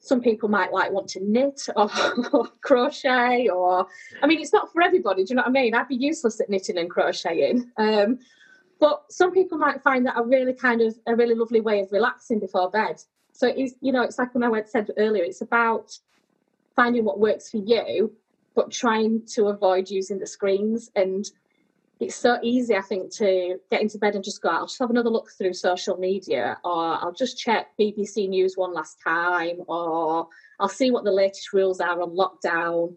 some 0.00 0.20
people 0.20 0.48
might 0.48 0.72
like 0.72 0.90
want 0.90 1.08
to 1.08 1.20
knit 1.22 1.68
or, 1.76 1.90
or, 2.32 2.46
crochet 2.62 3.48
or 3.48 3.86
i 4.22 4.26
mean 4.26 4.40
it's 4.40 4.52
not 4.52 4.72
for 4.72 4.82
everybody 4.82 5.24
do 5.24 5.30
you 5.30 5.36
know 5.36 5.42
what 5.42 5.48
i 5.48 5.52
mean? 5.52 5.74
I'd 5.74 5.88
be 5.88 5.96
useless 5.96 6.40
at 6.40 6.50
knitting 6.50 6.78
and 6.78 6.90
crocheting 6.90 7.70
um, 7.76 8.18
but 8.80 9.04
some 9.10 9.30
people 9.30 9.58
might 9.58 9.82
find 9.82 10.06
that 10.06 10.18
a 10.18 10.22
really 10.22 10.54
kind 10.54 10.80
of 10.80 10.98
a 11.06 11.14
really 11.14 11.34
lovely 11.34 11.60
way 11.60 11.80
of 11.80 11.92
relaxing 11.92 12.40
before 12.40 12.70
bed. 12.70 12.96
So 13.32 13.46
it's 13.46 13.74
you 13.80 13.92
know 13.92 14.02
it's 14.02 14.18
like 14.18 14.34
when 14.34 14.42
i 14.42 14.62
said 14.64 14.90
earlier 14.96 15.22
it's 15.22 15.42
about 15.42 15.96
finding 16.74 17.04
what 17.04 17.20
works 17.20 17.50
for 17.50 17.58
you 17.58 18.12
but 18.54 18.70
trying 18.70 19.22
to 19.34 19.46
avoid 19.46 19.88
using 19.88 20.18
the 20.18 20.26
screens 20.26 20.90
and 20.96 21.30
it's 22.00 22.16
so 22.16 22.38
easy, 22.42 22.74
I 22.74 22.80
think, 22.80 23.12
to 23.16 23.58
get 23.70 23.82
into 23.82 23.98
bed 23.98 24.14
and 24.14 24.24
just 24.24 24.40
go, 24.40 24.48
I'll 24.48 24.66
just 24.66 24.78
have 24.78 24.88
another 24.88 25.10
look 25.10 25.30
through 25.36 25.52
social 25.52 25.98
media, 25.98 26.56
or 26.64 26.94
I'll 26.94 27.12
just 27.12 27.38
check 27.38 27.68
BBC 27.78 28.26
News 28.28 28.56
one 28.56 28.72
last 28.72 28.98
time, 29.04 29.58
or 29.68 30.26
I'll 30.58 30.68
see 30.68 30.90
what 30.90 31.04
the 31.04 31.12
latest 31.12 31.52
rules 31.52 31.78
are 31.78 32.00
on 32.00 32.16
lockdown. 32.16 32.94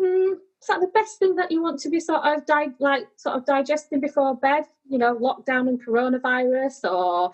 Mm, 0.00 0.34
is 0.34 0.66
that 0.68 0.80
the 0.80 0.86
best 0.94 1.18
thing 1.18 1.34
that 1.36 1.50
you 1.50 1.60
want 1.60 1.80
to 1.80 1.90
be 1.90 1.98
sort 1.98 2.24
of 2.24 2.46
di- 2.46 2.68
like 2.78 3.08
sort 3.16 3.36
of 3.36 3.44
digesting 3.46 3.98
before 4.00 4.36
bed? 4.36 4.64
You 4.88 4.98
know, 4.98 5.16
lockdown 5.16 5.68
and 5.68 5.84
coronavirus, 5.84 6.88
or 6.88 7.32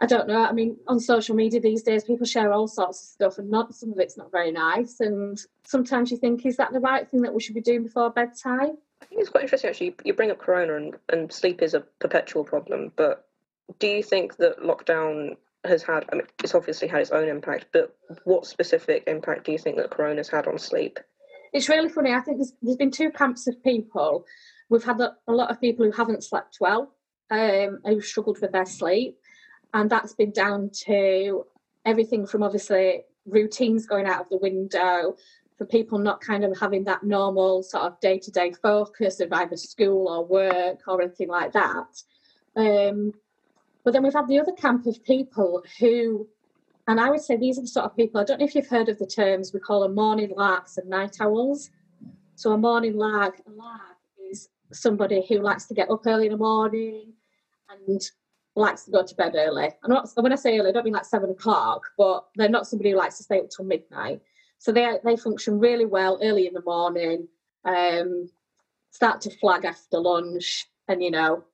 I 0.00 0.06
don't 0.06 0.28
know. 0.28 0.44
I 0.44 0.52
mean, 0.52 0.76
on 0.86 1.00
social 1.00 1.34
media 1.34 1.60
these 1.60 1.82
days, 1.82 2.04
people 2.04 2.26
share 2.26 2.52
all 2.52 2.68
sorts 2.68 3.00
of 3.00 3.08
stuff, 3.08 3.38
and 3.38 3.50
not 3.50 3.74
some 3.74 3.90
of 3.90 3.98
it's 3.98 4.16
not 4.16 4.30
very 4.30 4.52
nice. 4.52 5.00
And 5.00 5.36
sometimes 5.64 6.12
you 6.12 6.16
think, 6.16 6.46
is 6.46 6.56
that 6.58 6.72
the 6.72 6.80
right 6.80 7.10
thing 7.10 7.22
that 7.22 7.34
we 7.34 7.40
should 7.40 7.56
be 7.56 7.60
doing 7.60 7.82
before 7.82 8.10
bedtime? 8.10 8.78
I 9.02 9.04
think 9.06 9.20
it's 9.20 9.30
quite 9.30 9.44
interesting 9.44 9.70
actually. 9.70 9.96
You 10.04 10.14
bring 10.14 10.30
up 10.30 10.38
Corona 10.38 10.76
and, 10.76 10.94
and 11.10 11.32
sleep 11.32 11.62
is 11.62 11.74
a 11.74 11.80
perpetual 12.00 12.44
problem, 12.44 12.92
but 12.96 13.26
do 13.78 13.86
you 13.86 14.02
think 14.02 14.36
that 14.36 14.60
lockdown 14.60 15.36
has 15.64 15.82
had? 15.82 16.04
I 16.12 16.16
mean, 16.16 16.26
it's 16.42 16.54
obviously 16.54 16.88
had 16.88 17.00
its 17.00 17.10
own 17.10 17.28
impact, 17.28 17.66
but 17.72 17.96
what 18.24 18.46
specific 18.46 19.04
impact 19.06 19.44
do 19.44 19.52
you 19.52 19.58
think 19.58 19.76
that 19.76 19.90
Corona's 19.90 20.28
had 20.28 20.46
on 20.46 20.58
sleep? 20.58 20.98
It's 21.52 21.68
really 21.68 21.88
funny. 21.88 22.12
I 22.12 22.20
think 22.20 22.38
there's, 22.38 22.52
there's 22.62 22.76
been 22.76 22.90
two 22.90 23.10
camps 23.10 23.46
of 23.46 23.62
people. 23.62 24.24
We've 24.68 24.84
had 24.84 25.00
a, 25.00 25.14
a 25.26 25.32
lot 25.32 25.50
of 25.50 25.60
people 25.60 25.84
who 25.84 25.92
haven't 25.92 26.24
slept 26.24 26.58
well, 26.60 26.92
um, 27.30 27.80
who've 27.84 28.04
struggled 28.04 28.40
with 28.40 28.52
their 28.52 28.66
sleep, 28.66 29.18
and 29.74 29.90
that's 29.90 30.14
been 30.14 30.32
down 30.32 30.70
to 30.86 31.44
everything 31.84 32.26
from 32.26 32.42
obviously 32.42 33.02
routines 33.26 33.86
going 33.86 34.06
out 34.06 34.22
of 34.22 34.28
the 34.28 34.38
window 34.38 35.16
for 35.56 35.64
people 35.66 35.98
not 35.98 36.20
kind 36.20 36.44
of 36.44 36.58
having 36.58 36.84
that 36.84 37.02
normal 37.02 37.62
sort 37.62 37.84
of 37.84 38.00
day 38.00 38.18
to 38.18 38.30
day 38.30 38.52
focus 38.62 39.20
of 39.20 39.32
either 39.32 39.56
school 39.56 40.08
or 40.08 40.24
work 40.24 40.80
or 40.86 41.00
anything 41.00 41.28
like 41.28 41.52
that. 41.52 42.02
Um, 42.56 43.12
but 43.84 43.92
then 43.92 44.02
we've 44.02 44.12
had 44.12 44.28
the 44.28 44.40
other 44.40 44.52
camp 44.52 44.86
of 44.86 45.02
people 45.04 45.62
who, 45.78 46.28
and 46.88 47.00
I 47.00 47.08
would 47.10 47.20
say 47.20 47.36
these 47.36 47.58
are 47.58 47.62
the 47.62 47.68
sort 47.68 47.86
of 47.86 47.96
people, 47.96 48.20
I 48.20 48.24
don't 48.24 48.40
know 48.40 48.46
if 48.46 48.54
you've 48.54 48.68
heard 48.68 48.88
of 48.88 48.98
the 48.98 49.06
terms, 49.06 49.52
we 49.52 49.60
call 49.60 49.80
them 49.80 49.94
morning 49.94 50.32
larks 50.36 50.76
and 50.76 50.90
night 50.90 51.16
owls. 51.20 51.70
So 52.34 52.52
a 52.52 52.58
morning 52.58 52.96
lark, 52.96 53.40
a 53.46 53.50
lark 53.50 53.80
is 54.30 54.48
somebody 54.72 55.24
who 55.26 55.38
likes 55.38 55.66
to 55.66 55.74
get 55.74 55.90
up 55.90 56.06
early 56.06 56.26
in 56.26 56.32
the 56.32 56.38
morning 56.38 57.12
and 57.70 58.00
likes 58.56 58.84
to 58.84 58.90
go 58.90 59.04
to 59.04 59.14
bed 59.14 59.34
early. 59.36 59.70
Not, 59.86 60.08
when 60.16 60.32
I 60.32 60.36
say 60.36 60.58
early, 60.58 60.70
I 60.70 60.72
don't 60.72 60.84
mean 60.84 60.94
like 60.94 61.04
seven 61.04 61.30
o'clock, 61.30 61.82
but 61.96 62.26
they're 62.36 62.48
not 62.48 62.66
somebody 62.66 62.90
who 62.90 62.96
likes 62.96 63.18
to 63.18 63.22
stay 63.22 63.38
up 63.38 63.50
till 63.50 63.64
midnight. 63.64 64.20
So 64.58 64.72
they 64.72 64.98
they 65.04 65.16
function 65.16 65.58
really 65.58 65.86
well 65.86 66.18
early 66.22 66.46
in 66.46 66.54
the 66.54 66.62
morning. 66.62 67.28
Um, 67.64 68.30
start 68.90 69.20
to 69.22 69.30
flag 69.38 69.64
after 69.64 69.98
lunch, 69.98 70.66
and 70.88 71.02
you 71.02 71.10
know, 71.10 71.44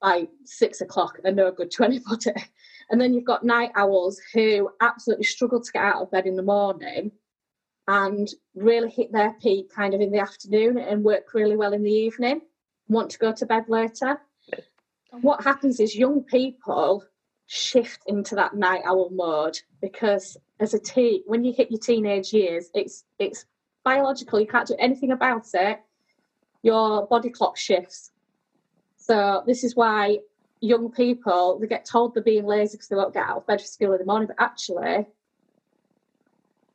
by 0.00 0.28
six 0.44 0.80
o'clock, 0.80 1.18
they're 1.22 1.32
no 1.32 1.50
good 1.50 1.70
to 1.72 1.84
anybody. 1.84 2.32
And 2.90 3.00
then 3.00 3.14
you've 3.14 3.24
got 3.24 3.42
night 3.42 3.70
owls 3.74 4.20
who 4.34 4.68
absolutely 4.82 5.24
struggle 5.24 5.62
to 5.62 5.72
get 5.72 5.82
out 5.82 6.02
of 6.02 6.10
bed 6.10 6.26
in 6.26 6.36
the 6.36 6.42
morning 6.42 7.10
and 7.88 8.28
really 8.54 8.90
hit 8.90 9.12
their 9.12 9.34
peak 9.40 9.72
kind 9.74 9.94
of 9.94 10.00
in 10.00 10.10
the 10.10 10.18
afternoon 10.18 10.76
and 10.76 11.02
work 11.02 11.32
really 11.32 11.56
well 11.56 11.72
in 11.72 11.82
the 11.82 11.90
evening, 11.90 12.42
want 12.88 13.10
to 13.10 13.18
go 13.18 13.32
to 13.32 13.46
bed 13.46 13.64
later. 13.68 14.20
And 15.12 15.22
what 15.22 15.42
happens 15.42 15.80
is 15.80 15.96
young 15.96 16.22
people 16.22 17.04
shift 17.46 18.02
into 18.06 18.34
that 18.34 18.54
night 18.54 18.82
owl 18.84 19.10
mode 19.10 19.58
because 19.80 20.36
as 20.62 20.74
a 20.74 20.78
teen, 20.78 21.22
when 21.26 21.44
you 21.44 21.52
hit 21.52 21.70
your 21.70 21.80
teenage 21.80 22.32
years, 22.32 22.70
it's 22.72 23.04
it's 23.18 23.46
biological. 23.84 24.40
You 24.40 24.46
can't 24.46 24.66
do 24.66 24.76
anything 24.78 25.10
about 25.10 25.46
it. 25.54 25.80
Your 26.62 27.06
body 27.08 27.30
clock 27.30 27.56
shifts. 27.56 28.12
So 28.96 29.42
this 29.46 29.64
is 29.64 29.74
why 29.74 30.18
young 30.60 30.92
people 30.92 31.58
they 31.58 31.66
get 31.66 31.84
told 31.84 32.14
they're 32.14 32.22
being 32.22 32.46
lazy 32.46 32.76
because 32.76 32.88
they 32.88 32.94
won't 32.96 33.12
get 33.12 33.26
out 33.26 33.38
of 33.38 33.46
bed 33.46 33.60
for 33.60 33.66
school 33.66 33.92
in 33.92 33.98
the 33.98 34.04
morning, 34.04 34.28
but 34.28 34.42
actually, 34.42 35.06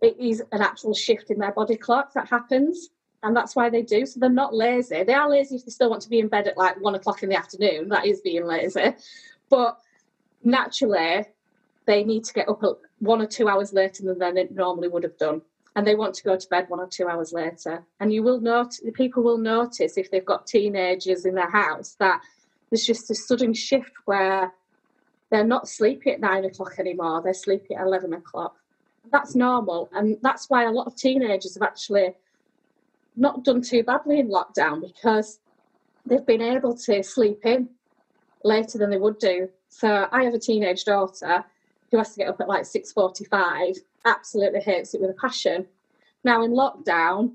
it 0.01 0.17
is 0.19 0.43
an 0.51 0.61
actual 0.61 0.93
shift 0.93 1.31
in 1.31 1.39
their 1.39 1.53
body 1.53 1.77
clock 1.77 2.13
that 2.13 2.27
happens, 2.27 2.89
and 3.23 3.35
that's 3.35 3.55
why 3.55 3.69
they 3.69 3.81
do. 3.81 4.05
So 4.05 4.19
they're 4.19 4.29
not 4.29 4.53
lazy. 4.53 5.03
They 5.03 5.13
are 5.13 5.29
lazy 5.29 5.55
if 5.55 5.65
they 5.65 5.71
still 5.71 5.89
want 5.89 6.01
to 6.01 6.09
be 6.09 6.19
in 6.19 6.27
bed 6.27 6.47
at 6.47 6.57
like 6.57 6.79
one 6.81 6.95
o'clock 6.95 7.23
in 7.23 7.29
the 7.29 7.37
afternoon. 7.37 7.87
That 7.87 8.05
is 8.05 8.19
being 8.19 8.45
lazy, 8.45 8.93
but 9.49 9.79
naturally 10.43 11.25
they 11.85 12.03
need 12.03 12.25
to 12.25 12.33
get 12.33 12.49
up 12.49 12.61
one 12.99 13.21
or 13.21 13.27
two 13.27 13.47
hours 13.47 13.73
later 13.73 14.03
than 14.03 14.35
they 14.35 14.47
normally 14.51 14.87
would 14.87 15.03
have 15.03 15.17
done. 15.17 15.41
And 15.75 15.85
they 15.85 15.95
want 15.95 16.15
to 16.15 16.23
go 16.23 16.35
to 16.35 16.49
bed 16.49 16.65
one 16.69 16.79
or 16.79 16.87
two 16.87 17.07
hours 17.07 17.31
later. 17.33 17.83
And 17.99 18.11
you 18.11 18.23
will 18.23 18.39
notice, 18.39 18.81
people 18.95 19.21
will 19.21 19.37
notice 19.37 19.97
if 19.97 20.09
they've 20.09 20.25
got 20.25 20.47
teenagers 20.47 21.25
in 21.25 21.35
their 21.35 21.51
house 21.51 21.95
that 21.99 22.21
there's 22.69 22.85
just 22.85 23.11
a 23.11 23.15
sudden 23.15 23.53
shift 23.53 23.91
where 24.05 24.53
they're 25.29 25.43
not 25.43 25.67
sleepy 25.67 26.11
at 26.11 26.19
nine 26.19 26.45
o'clock 26.45 26.79
anymore, 26.79 27.21
they're 27.21 27.33
sleepy 27.33 27.75
at 27.75 27.85
11 27.85 28.13
o'clock. 28.13 28.55
That's 29.11 29.35
normal. 29.35 29.89
And 29.93 30.17
that's 30.21 30.49
why 30.49 30.63
a 30.63 30.71
lot 30.71 30.87
of 30.87 30.95
teenagers 30.95 31.53
have 31.53 31.63
actually 31.63 32.15
not 33.15 33.43
done 33.43 33.61
too 33.61 33.83
badly 33.83 34.19
in 34.19 34.29
lockdown 34.29 34.81
because 34.81 35.39
they've 36.05 36.25
been 36.25 36.41
able 36.41 36.75
to 36.75 37.03
sleep 37.03 37.45
in 37.45 37.69
later 38.43 38.77
than 38.77 38.89
they 38.89 38.97
would 38.97 39.19
do. 39.19 39.49
So 39.69 40.07
I 40.11 40.23
have 40.23 40.33
a 40.33 40.39
teenage 40.39 40.85
daughter 40.85 41.45
who 41.91 41.97
has 41.97 42.13
to 42.13 42.19
get 42.19 42.29
up 42.29 42.41
at 42.41 42.47
like 42.47 42.63
6.45, 42.63 43.77
absolutely 44.05 44.61
hates 44.61 44.93
it 44.93 45.01
with 45.01 45.09
a 45.09 45.13
passion. 45.13 45.65
Now 46.23 46.43
in 46.43 46.51
lockdown, 46.51 47.33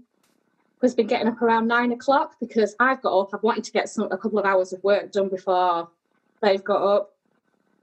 has 0.83 0.95
been 0.95 1.07
getting 1.07 1.29
up 1.29 1.41
around 1.41 1.69
nine 1.69 1.93
o'clock 1.93 2.35
because 2.41 2.75
I've 2.81 3.01
got 3.03 3.19
up, 3.19 3.31
I've 3.33 3.43
wanted 3.43 3.65
to 3.65 3.73
get 3.73 3.89
some 3.89 4.11
a 4.11 4.19
couple 4.19 4.39
of 4.39 4.45
hours 4.45 4.73
of 4.73 4.83
work 4.83 5.13
done 5.13 5.29
before 5.29 5.89
they've 6.43 6.63
got 6.63 6.83
up. 6.83 7.15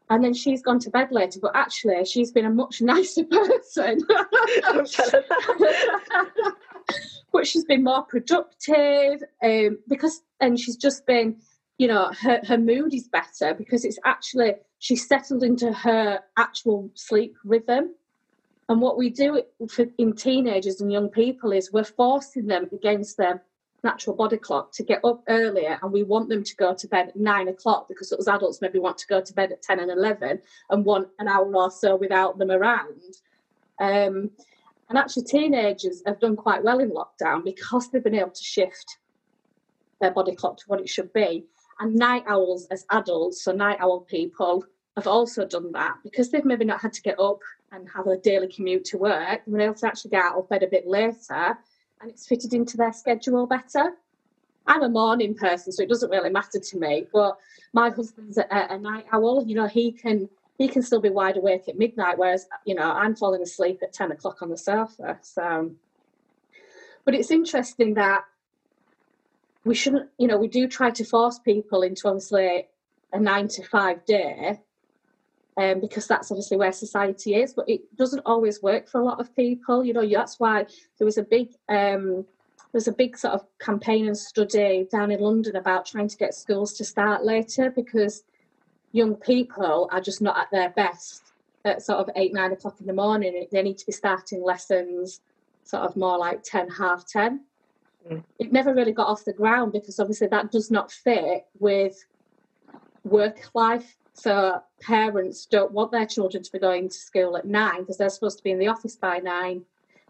And 0.09 0.23
then 0.23 0.33
she's 0.33 0.61
gone 0.61 0.79
to 0.79 0.89
bed 0.89 1.09
later, 1.11 1.39
but 1.39 1.55
actually 1.55 2.03
she's 2.05 2.31
been 2.31 2.45
a 2.45 2.49
much 2.49 2.81
nicer 2.81 3.23
person. 3.23 4.01
but 7.31 7.47
she's 7.47 7.63
been 7.63 7.83
more 7.83 8.03
productive 8.03 9.23
um, 9.43 9.79
because 9.87 10.21
and 10.41 10.59
she's 10.59 10.75
just 10.75 11.05
been 11.05 11.37
you 11.79 11.87
know 11.87 12.11
her, 12.21 12.41
her 12.45 12.57
mood 12.57 12.93
is 12.93 13.07
better 13.07 13.55
because 13.55 13.83
it's 13.85 13.97
actually 14.05 14.53
she's 14.77 15.07
settled 15.07 15.41
into 15.43 15.73
her 15.73 16.19
actual 16.37 16.91
sleep 16.93 17.35
rhythm. 17.43 17.95
And 18.67 18.81
what 18.81 18.99
we 18.99 19.09
do 19.09 19.41
in 19.97 20.13
teenagers 20.13 20.79
and 20.79 20.91
young 20.91 21.09
people 21.09 21.51
is 21.51 21.71
we're 21.73 21.83
forcing 21.83 22.45
them 22.45 22.69
against 22.71 23.17
their 23.17 23.43
natural 23.83 24.15
body 24.15 24.37
clock 24.37 24.71
to 24.73 24.83
get 24.83 25.03
up 25.03 25.23
earlier 25.27 25.79
and 25.81 25.91
we 25.91 26.03
want 26.03 26.29
them 26.29 26.43
to 26.43 26.55
go 26.57 26.75
to 26.75 26.87
bed 26.87 27.07
at 27.07 27.15
nine 27.15 27.47
o'clock 27.47 27.87
because 27.87 28.11
us 28.11 28.27
adults 28.27 28.61
maybe 28.61 28.77
want 28.77 28.97
to 28.99 29.07
go 29.07 29.21
to 29.21 29.33
bed 29.33 29.51
at 29.51 29.63
10 29.63 29.79
and 29.79 29.89
11 29.89 30.39
and 30.69 30.85
want 30.85 31.07
an 31.17 31.27
hour 31.27 31.51
or 31.51 31.71
so 31.71 31.95
without 31.95 32.37
them 32.37 32.51
around. 32.51 33.15
Um, 33.79 34.29
and 34.89 34.97
actually 34.97 35.23
teenagers 35.23 36.03
have 36.05 36.19
done 36.19 36.35
quite 36.35 36.63
well 36.63 36.79
in 36.79 36.91
lockdown 36.91 37.43
because 37.43 37.89
they've 37.89 38.03
been 38.03 38.13
able 38.13 38.31
to 38.31 38.43
shift 38.43 38.97
their 40.01 40.11
body 40.11 40.35
clock 40.35 40.57
to 40.57 40.63
what 40.67 40.81
it 40.81 40.89
should 40.89 41.11
be 41.13 41.45
and 41.79 41.95
night 41.95 42.23
owls 42.27 42.67
as 42.71 42.85
adults, 42.91 43.43
so 43.43 43.51
night 43.51 43.77
owl 43.79 44.01
people, 44.01 44.65
have 44.95 45.07
also 45.07 45.45
done 45.45 45.71
that 45.71 45.95
because 46.03 46.29
they've 46.29 46.45
maybe 46.45 46.65
not 46.65 46.81
had 46.81 46.93
to 46.93 47.01
get 47.01 47.19
up 47.19 47.39
and 47.71 47.87
have 47.95 48.07
a 48.07 48.17
daily 48.17 48.47
commute 48.47 48.83
to 48.85 48.97
work. 48.97 49.41
They're 49.47 49.61
able 49.61 49.73
to 49.75 49.87
actually 49.87 50.11
get 50.11 50.23
out 50.23 50.37
of 50.37 50.49
bed 50.49 50.63
a 50.63 50.67
bit 50.67 50.87
later 50.87 51.57
and 52.01 52.09
it's 52.09 52.27
fitted 52.27 52.53
into 52.53 52.77
their 52.77 52.93
schedule 52.93 53.45
better. 53.45 53.93
I'm 54.67 54.83
a 54.83 54.89
morning 54.89 55.33
person, 55.33 55.71
so 55.71 55.81
it 55.81 55.89
doesn't 55.89 56.11
really 56.11 56.29
matter 56.29 56.59
to 56.59 56.77
me. 56.77 57.07
But 57.11 57.37
my 57.73 57.89
husband's 57.89 58.37
a, 58.37 58.45
a 58.51 58.77
night 58.77 59.05
owl. 59.11 59.43
You 59.45 59.55
know, 59.55 59.67
he 59.67 59.91
can 59.91 60.29
he 60.57 60.67
can 60.67 60.81
still 60.81 61.01
be 61.01 61.09
wide 61.09 61.37
awake 61.37 61.67
at 61.67 61.77
midnight, 61.77 62.17
whereas 62.17 62.47
you 62.65 62.75
know 62.75 62.91
I'm 62.91 63.15
falling 63.15 63.41
asleep 63.41 63.79
at 63.81 63.93
ten 63.93 64.11
o'clock 64.11 64.41
on 64.41 64.49
the 64.49 64.57
sofa. 64.57 65.17
So, 65.21 65.71
but 67.03 67.15
it's 67.15 67.31
interesting 67.31 67.95
that 67.95 68.25
we 69.65 69.75
shouldn't, 69.75 70.09
you 70.17 70.27
know, 70.27 70.37
we 70.37 70.47
do 70.47 70.67
try 70.67 70.89
to 70.91 71.03
force 71.03 71.39
people 71.39 71.81
into 71.81 72.07
obviously 72.07 72.67
a 73.11 73.19
nine 73.19 73.47
to 73.49 73.63
five 73.63 74.05
day 74.05 74.59
um, 75.57 75.81
because 75.81 76.07
that's 76.07 76.31
obviously 76.31 76.57
where 76.57 76.71
society 76.71 77.35
is, 77.35 77.53
but 77.53 77.67
it 77.67 77.81
doesn't 77.97 78.21
always 78.25 78.61
work 78.61 78.87
for 78.87 79.01
a 79.01 79.03
lot 79.03 79.19
of 79.19 79.35
people. 79.35 79.83
You 79.83 79.93
know, 79.93 80.07
that's 80.07 80.39
why 80.39 80.65
there 80.97 81.05
was 81.05 81.17
a 81.17 81.23
big 81.23 81.49
um, 81.67 82.25
there's 82.71 82.87
a 82.87 82.93
big 82.93 83.17
sort 83.17 83.33
of 83.33 83.45
campaign 83.59 84.07
and 84.07 84.17
study 84.17 84.87
down 84.91 85.11
in 85.11 85.19
London 85.19 85.55
about 85.55 85.85
trying 85.85 86.07
to 86.07 86.17
get 86.17 86.35
schools 86.35 86.73
to 86.73 86.85
start 86.85 87.25
later 87.25 87.71
because 87.71 88.23
young 88.91 89.15
people 89.15 89.89
are 89.91 90.01
just 90.01 90.21
not 90.21 90.37
at 90.37 90.51
their 90.51 90.69
best 90.69 91.33
at 91.65 91.81
sort 91.81 91.99
of 91.99 92.09
eight, 92.15 92.33
nine 92.33 92.51
o'clock 92.51 92.79
in 92.79 92.85
the 92.85 92.93
morning. 92.93 93.47
They 93.51 93.61
need 93.63 93.79
to 93.79 93.85
be 93.85 93.91
starting 93.91 94.43
lessons 94.43 95.21
sort 95.63 95.83
of 95.83 95.95
more 95.95 96.17
like 96.17 96.43
10, 96.43 96.69
half 96.69 97.05
10. 97.07 97.41
Mm. 98.07 98.23
It 98.39 98.51
never 98.51 98.73
really 98.73 98.91
got 98.91 99.07
off 99.07 99.25
the 99.25 99.33
ground 99.33 99.71
because 99.71 99.99
obviously 99.99 100.27
that 100.27 100.51
does 100.51 100.71
not 100.71 100.91
fit 100.91 101.45
with 101.59 102.03
work 103.03 103.49
life. 103.53 103.95
So 104.13 104.61
parents 104.81 105.45
don't 105.45 105.71
want 105.71 105.91
their 105.91 106.05
children 106.05 106.43
to 106.43 106.51
be 106.51 106.59
going 106.59 106.89
to 106.89 106.95
school 106.95 107.37
at 107.37 107.45
nine 107.45 107.81
because 107.81 107.97
they're 107.97 108.09
supposed 108.09 108.37
to 108.37 108.43
be 108.43 108.51
in 108.51 108.59
the 108.59 108.67
office 108.67 108.95
by 108.95 109.19
nine, 109.19 109.63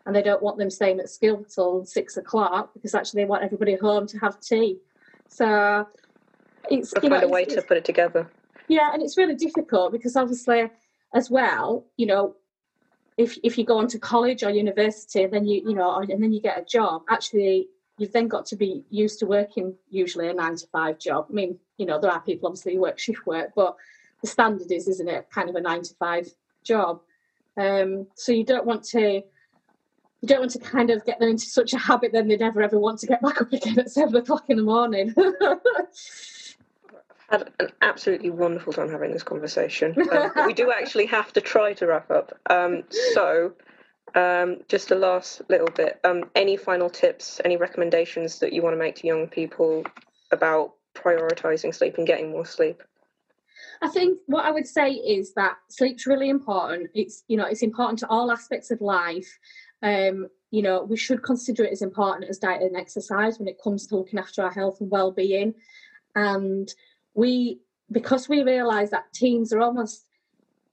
and 0.05 0.15
they 0.15 0.23
don't 0.23 0.41
want 0.41 0.57
them 0.57 0.69
staying 0.69 0.99
at 0.99 1.09
school 1.09 1.43
till 1.43 1.85
six 1.85 2.17
o'clock 2.17 2.73
because 2.73 2.95
actually 2.95 3.21
they 3.21 3.27
want 3.27 3.43
everybody 3.43 3.75
home 3.75 4.07
to 4.07 4.17
have 4.17 4.39
tea. 4.39 4.79
So 5.27 5.87
it's 6.71 6.93
you 7.03 7.09
know, 7.09 7.21
a 7.21 7.27
way 7.27 7.45
to 7.45 7.61
put 7.61 7.77
it 7.77 7.85
together. 7.85 8.29
Yeah, 8.67 8.91
and 8.93 9.01
it's 9.03 9.17
really 9.17 9.35
difficult 9.35 9.91
because 9.91 10.15
obviously, 10.15 10.69
as 11.13 11.29
well, 11.29 11.85
you 11.97 12.07
know, 12.07 12.35
if 13.17 13.37
if 13.43 13.57
you 13.57 13.65
go 13.65 13.77
on 13.77 13.87
to 13.89 13.99
college 13.99 14.43
or 14.43 14.49
university, 14.49 15.25
then 15.27 15.45
you 15.45 15.61
you 15.67 15.75
know, 15.75 15.97
and 15.97 16.23
then 16.23 16.33
you 16.33 16.41
get 16.41 16.59
a 16.59 16.65
job. 16.65 17.03
Actually, 17.09 17.67
you've 17.99 18.13
then 18.13 18.27
got 18.27 18.45
to 18.47 18.55
be 18.55 18.83
used 18.89 19.19
to 19.19 19.25
working 19.25 19.75
usually 19.89 20.29
a 20.29 20.33
nine 20.33 20.55
to 20.55 20.67
five 20.67 20.97
job. 20.99 21.27
I 21.29 21.33
mean, 21.33 21.59
you 21.77 21.85
know, 21.85 21.99
there 21.99 22.11
are 22.11 22.21
people 22.21 22.47
obviously 22.47 22.75
who 22.75 22.81
work 22.81 22.97
shift 22.97 23.25
work, 23.25 23.51
but 23.55 23.75
the 24.21 24.27
standard 24.27 24.71
is, 24.71 24.87
isn't 24.87 25.07
it, 25.07 25.29
kind 25.31 25.49
of 25.49 25.55
a 25.55 25.61
nine 25.61 25.83
to 25.83 25.93
five 25.95 26.27
job. 26.63 27.01
Um, 27.57 28.07
so 28.15 28.31
you 28.31 28.45
don't 28.45 28.65
want 28.65 28.83
to 28.85 29.23
you 30.21 30.27
don't 30.27 30.39
want 30.39 30.51
to 30.51 30.59
kind 30.59 30.89
of 30.89 31.05
get 31.05 31.19
them 31.19 31.29
into 31.29 31.45
such 31.45 31.73
a 31.73 31.77
habit 31.77 32.11
then 32.11 32.27
they 32.27 32.35
never 32.35 32.61
ever 32.61 32.77
want 32.77 32.99
to 32.99 33.07
get 33.07 33.21
back 33.21 33.41
up 33.41 33.53
again 33.53 33.79
at 33.79 33.89
seven 33.89 34.15
o'clock 34.15 34.45
in 34.49 34.57
the 34.57 34.63
morning. 34.63 35.13
I've 35.17 35.55
had 37.41 37.51
an 37.59 37.69
absolutely 37.81 38.29
wonderful 38.29 38.73
time 38.73 38.89
having 38.89 39.11
this 39.11 39.23
conversation. 39.23 39.95
Um, 40.11 40.45
we 40.45 40.53
do 40.53 40.71
actually 40.71 41.05
have 41.07 41.31
to 41.33 41.41
try 41.41 41.73
to 41.73 41.87
wrap 41.87 42.11
up. 42.11 42.37
Um, 42.49 42.83
so 43.13 43.53
um, 44.15 44.57
just 44.67 44.91
a 44.91 44.95
last 44.95 45.41
little 45.49 45.69
bit. 45.75 45.99
Um, 46.03 46.29
any 46.35 46.57
final 46.57 46.89
tips, 46.89 47.39
any 47.45 47.57
recommendations 47.57 48.39
that 48.39 48.53
you 48.53 48.61
want 48.61 48.73
to 48.73 48.79
make 48.79 48.95
to 48.95 49.07
young 49.07 49.27
people 49.27 49.83
about 50.31 50.73
prioritizing 50.95 51.73
sleep 51.73 51.97
and 51.97 52.07
getting 52.07 52.31
more 52.31 52.45
sleep? 52.45 52.83
I 53.81 53.87
think 53.87 54.19
what 54.25 54.45
I 54.45 54.51
would 54.51 54.67
say 54.67 54.91
is 54.91 55.33
that 55.33 55.57
sleep's 55.69 56.05
really 56.05 56.29
important. 56.29 56.89
It's 56.93 57.23
you 57.27 57.37
know 57.37 57.45
it's 57.45 57.63
important 57.63 57.99
to 57.99 58.07
all 58.07 58.31
aspects 58.31 58.71
of 58.71 58.81
life. 58.81 59.39
Um, 59.81 60.27
you 60.51 60.61
know 60.61 60.83
we 60.83 60.97
should 60.97 61.23
consider 61.23 61.63
it 61.63 61.71
as 61.71 61.81
important 61.81 62.29
as 62.29 62.39
diet 62.39 62.61
and 62.61 62.75
exercise 62.75 63.39
when 63.39 63.47
it 63.47 63.61
comes 63.63 63.87
to 63.87 63.95
looking 63.95 64.19
after 64.19 64.43
our 64.43 64.51
health 64.51 64.81
and 64.81 64.91
well-being. 64.91 65.53
And 66.15 66.71
we 67.13 67.61
because 67.91 68.27
we 68.27 68.43
realise 68.43 68.89
that 68.91 69.13
teens 69.13 69.53
are 69.53 69.61
almost 69.61 70.05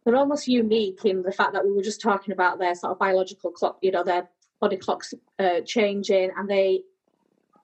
they're 0.06 0.16
almost 0.16 0.46
unique 0.46 1.04
in 1.04 1.22
the 1.22 1.32
fact 1.32 1.52
that 1.52 1.66
we 1.66 1.72
were 1.72 1.82
just 1.82 2.00
talking 2.00 2.32
about 2.32 2.60
their 2.60 2.76
sort 2.76 2.92
of 2.92 2.98
biological 2.98 3.50
clock, 3.50 3.76
you 3.82 3.90
know, 3.90 4.04
their 4.04 4.28
body 4.60 4.76
clocks 4.76 5.12
uh, 5.40 5.60
changing, 5.66 6.30
and 6.36 6.48
they 6.48 6.82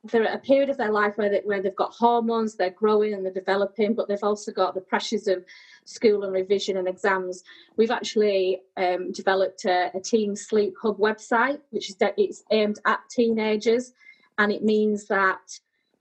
they're 0.05 0.27
at 0.27 0.35
a 0.35 0.39
period 0.39 0.69
of 0.69 0.77
their 0.77 0.91
life 0.91 1.17
where 1.17 1.31
they, 1.31 1.41
where 1.45 1.63
they've 1.63 1.77
got 1.77 1.93
hormones, 1.93 2.57
they're 2.57 2.71
growing 2.71 3.15
and 3.15 3.25
they're 3.25 3.33
developing, 3.33 3.95
but 3.95 4.09
they've 4.09 4.25
also 4.25 4.51
got 4.51 4.75
the 4.75 4.81
pressures 4.81 5.29
of 5.29 5.45
school 5.85 6.25
and 6.25 6.33
revision 6.33 6.77
and 6.77 6.89
exams. 6.89 7.45
We've 7.77 7.93
actually 7.93 8.63
um, 8.77 9.13
developed 9.13 9.65
a, 9.65 9.93
a, 9.95 10.01
teen 10.01 10.35
sleep 10.35 10.75
hub 10.83 10.99
website, 10.99 11.61
which 11.71 11.89
is 11.89 11.95
de- 11.95 12.13
it's 12.17 12.43
aimed 12.51 12.81
at 12.85 12.99
teenagers, 13.09 13.93
and 14.39 14.51
it 14.51 14.65
means 14.65 15.07
that 15.07 15.39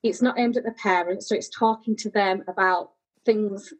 it's 0.02 0.24
not 0.24 0.40
aimed 0.40 0.58
at 0.58 0.64
the 0.64 0.72
parents, 0.72 1.30
so 1.30 1.36
it's 1.36 1.50
talking 1.50 1.96
to 1.98 2.10
them 2.10 2.44
about 2.48 2.94
things 3.24 3.72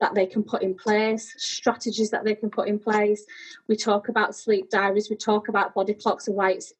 that 0.00 0.14
they 0.14 0.26
can 0.26 0.42
put 0.42 0.62
in 0.62 0.74
place, 0.74 1.34
strategies 1.36 2.10
that 2.10 2.24
they 2.24 2.34
can 2.34 2.50
put 2.50 2.68
in 2.68 2.78
place. 2.78 3.24
We 3.68 3.76
talk 3.76 4.08
about 4.08 4.34
sleep 4.34 4.70
diaries, 4.70 5.08
we 5.10 5.16
talk 5.16 5.48
about 5.48 5.74
body 5.74 5.94
clocks 5.94 6.28
and 6.28 6.36
why 6.36 6.52
it's 6.52 6.72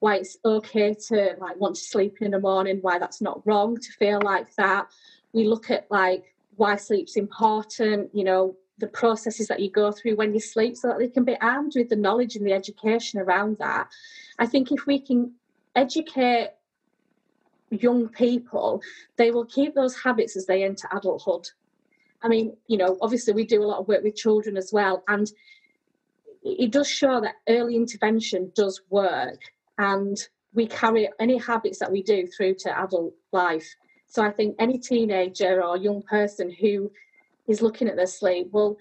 why 0.00 0.16
it's 0.16 0.36
okay 0.44 0.92
to 0.92 1.34
like 1.40 1.58
want 1.58 1.76
to 1.76 1.80
sleep 1.80 2.20
in 2.20 2.32
the 2.32 2.40
morning, 2.40 2.78
why 2.82 2.98
that's 2.98 3.22
not 3.22 3.40
wrong 3.46 3.76
to 3.76 3.92
feel 3.92 4.20
like 4.22 4.54
that. 4.56 4.88
We 5.32 5.46
look 5.46 5.70
at 5.70 5.86
like 5.90 6.34
why 6.56 6.76
sleep's 6.76 7.16
important, 7.16 8.10
you 8.14 8.24
know, 8.24 8.56
the 8.78 8.86
processes 8.88 9.48
that 9.48 9.60
you 9.60 9.70
go 9.70 9.92
through 9.92 10.16
when 10.16 10.34
you 10.34 10.40
sleep 10.40 10.76
so 10.76 10.88
that 10.88 10.98
they 10.98 11.08
can 11.08 11.24
be 11.24 11.40
armed 11.40 11.72
with 11.76 11.88
the 11.88 11.96
knowledge 11.96 12.36
and 12.36 12.46
the 12.46 12.52
education 12.52 13.20
around 13.20 13.56
that. 13.58 13.88
I 14.38 14.46
think 14.46 14.72
if 14.72 14.84
we 14.86 14.98
can 14.98 15.32
educate 15.76 16.50
young 17.70 18.08
people, 18.08 18.82
they 19.16 19.30
will 19.30 19.44
keep 19.44 19.74
those 19.74 19.96
habits 19.96 20.36
as 20.36 20.46
they 20.46 20.64
enter 20.64 20.88
adulthood. 20.92 21.48
I 22.24 22.28
mean, 22.28 22.56
you 22.66 22.78
know, 22.78 22.96
obviously 23.02 23.34
we 23.34 23.44
do 23.44 23.62
a 23.62 23.66
lot 23.66 23.78
of 23.80 23.86
work 23.86 24.02
with 24.02 24.16
children 24.16 24.56
as 24.56 24.70
well, 24.72 25.04
and 25.06 25.30
it 26.42 26.72
does 26.72 26.88
show 26.88 27.20
that 27.20 27.36
early 27.48 27.76
intervention 27.76 28.50
does 28.56 28.80
work, 28.88 29.38
and 29.78 30.16
we 30.54 30.66
carry 30.66 31.08
any 31.20 31.36
habits 31.36 31.78
that 31.78 31.92
we 31.92 32.02
do 32.02 32.26
through 32.26 32.54
to 32.54 32.78
adult 32.78 33.12
life. 33.32 33.76
So 34.06 34.22
I 34.22 34.30
think 34.30 34.56
any 34.58 34.78
teenager 34.78 35.62
or 35.62 35.76
young 35.76 36.02
person 36.02 36.50
who 36.50 36.90
is 37.46 37.60
looking 37.60 37.88
at 37.88 37.96
their 37.96 38.06
sleep, 38.06 38.50
will 38.52 38.78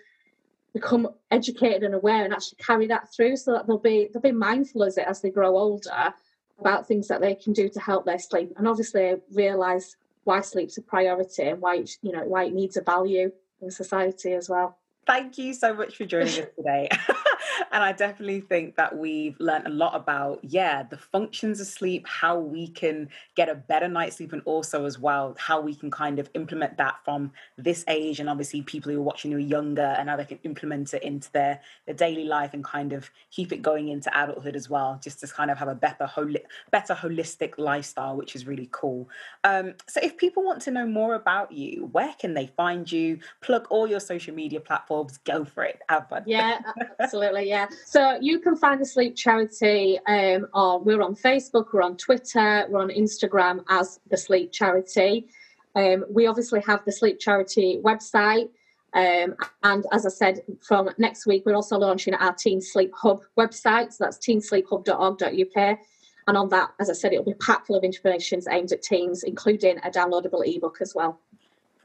become 0.73 1.07
educated 1.29 1.83
and 1.83 1.93
aware 1.93 2.23
and 2.23 2.33
actually 2.33 2.57
carry 2.57 2.87
that 2.87 3.13
through 3.13 3.35
so 3.35 3.53
that 3.53 3.67
they'll 3.67 3.77
be 3.77 4.09
they'll 4.11 4.21
be 4.21 4.31
mindful 4.31 4.83
as 4.83 4.97
it 4.97 5.05
as 5.07 5.21
they 5.21 5.29
grow 5.29 5.55
older 5.57 6.13
about 6.59 6.87
things 6.87 7.07
that 7.07 7.21
they 7.21 7.35
can 7.35 7.53
do 7.53 7.69
to 7.69 7.79
help 7.79 8.05
their 8.05 8.17
sleep 8.17 8.51
and 8.57 8.67
obviously 8.67 9.15
realize 9.33 9.95
why 10.23 10.41
sleep's 10.41 10.77
a 10.77 10.81
priority 10.81 11.43
and 11.43 11.61
why 11.61 11.83
you 12.01 12.11
know 12.11 12.23
why 12.23 12.45
it 12.45 12.53
needs 12.53 12.77
a 12.77 12.81
value 12.81 13.31
in 13.61 13.71
society 13.71 14.33
as 14.33 14.49
well 14.49 14.77
Thank 15.05 15.37
you 15.37 15.53
so 15.53 15.73
much 15.73 15.97
for 15.97 16.05
joining 16.05 16.27
us 16.27 16.47
today. 16.55 16.89
and 17.73 17.83
I 17.83 17.91
definitely 17.91 18.41
think 18.41 18.75
that 18.75 18.95
we've 18.95 19.35
learned 19.39 19.65
a 19.65 19.71
lot 19.71 19.95
about, 19.95 20.39
yeah, 20.43 20.83
the 20.83 20.97
functions 20.97 21.59
of 21.59 21.65
sleep, 21.65 22.07
how 22.07 22.37
we 22.37 22.67
can 22.67 23.09
get 23.35 23.49
a 23.49 23.55
better 23.55 23.87
night's 23.87 24.17
sleep, 24.17 24.31
and 24.31 24.43
also 24.45 24.85
as 24.85 24.99
well, 24.99 25.35
how 25.39 25.59
we 25.59 25.73
can 25.73 25.89
kind 25.89 26.19
of 26.19 26.29
implement 26.35 26.77
that 26.77 26.97
from 27.03 27.31
this 27.57 27.83
age. 27.87 28.19
And 28.19 28.29
obviously, 28.29 28.61
people 28.61 28.91
who 28.91 28.99
are 28.99 29.03
watching 29.03 29.31
who 29.31 29.37
are 29.37 29.41
younger 29.41 29.95
and 29.97 30.07
how 30.07 30.15
they 30.15 30.25
can 30.25 30.37
implement 30.43 30.93
it 30.93 31.01
into 31.01 31.31
their, 31.31 31.61
their 31.87 31.95
daily 31.95 32.25
life 32.25 32.53
and 32.53 32.63
kind 32.63 32.93
of 32.93 33.09
keep 33.31 33.51
it 33.51 33.63
going 33.63 33.87
into 33.87 34.09
adulthood 34.15 34.55
as 34.55 34.69
well, 34.69 34.99
just 35.03 35.19
to 35.21 35.27
kind 35.27 35.49
of 35.49 35.57
have 35.57 35.67
a 35.67 35.73
better, 35.73 36.05
holi- 36.05 36.45
better 36.69 36.93
holistic 36.93 37.57
lifestyle, 37.57 38.15
which 38.15 38.35
is 38.35 38.45
really 38.45 38.69
cool. 38.71 39.09
Um, 39.43 39.73
so, 39.89 39.99
if 40.03 40.15
people 40.17 40.43
want 40.43 40.61
to 40.61 40.71
know 40.71 40.85
more 40.85 41.15
about 41.15 41.51
you, 41.51 41.89
where 41.91 42.13
can 42.19 42.35
they 42.35 42.51
find 42.55 42.91
you? 42.91 43.17
Plug 43.41 43.65
all 43.71 43.87
your 43.87 43.99
social 43.99 44.35
media 44.35 44.59
platforms 44.59 45.17
go 45.25 45.43
for 45.43 45.63
it. 45.63 45.79
Have 45.89 46.07
fun. 46.07 46.23
Yeah, 46.27 46.59
absolutely. 46.99 47.49
Yeah. 47.69 47.77
So 47.85 48.17
you 48.21 48.39
can 48.39 48.55
find 48.55 48.79
the 48.79 48.85
Sleep 48.85 49.15
Charity 49.15 49.99
um, 50.07 50.47
on, 50.53 50.85
we're 50.85 51.01
on 51.01 51.15
Facebook, 51.15 51.67
we're 51.73 51.81
on 51.81 51.97
Twitter, 51.97 52.65
we're 52.69 52.81
on 52.81 52.89
Instagram 52.89 53.63
as 53.69 53.99
the 54.09 54.17
Sleep 54.17 54.51
Charity. 54.51 55.27
Um, 55.75 56.05
we 56.09 56.27
obviously 56.27 56.61
have 56.67 56.83
the 56.85 56.91
Sleep 56.91 57.19
Charity 57.19 57.79
website. 57.83 58.49
Um, 58.93 59.35
and 59.63 59.85
as 59.91 60.05
I 60.05 60.09
said, 60.09 60.41
from 60.61 60.89
next 60.97 61.25
week, 61.25 61.43
we're 61.45 61.55
also 61.55 61.77
launching 61.77 62.13
our 62.13 62.33
Teen 62.33 62.61
Sleep 62.61 62.91
Hub 62.95 63.23
website. 63.37 63.91
So 63.91 64.03
that's 64.03 64.17
teensleephub.org.uk. 64.17 65.79
And 66.27 66.37
on 66.37 66.49
that, 66.49 66.71
as 66.79 66.89
I 66.89 66.93
said, 66.93 67.11
it'll 67.11 67.25
be 67.25 67.33
packed 67.33 67.67
full 67.67 67.75
of 67.75 67.83
information 67.83 68.39
aimed 68.49 68.71
at 68.71 68.81
teens, 68.81 69.23
including 69.23 69.77
a 69.79 69.89
downloadable 69.89 70.45
ebook 70.45 70.77
as 70.79 70.93
well. 70.95 71.19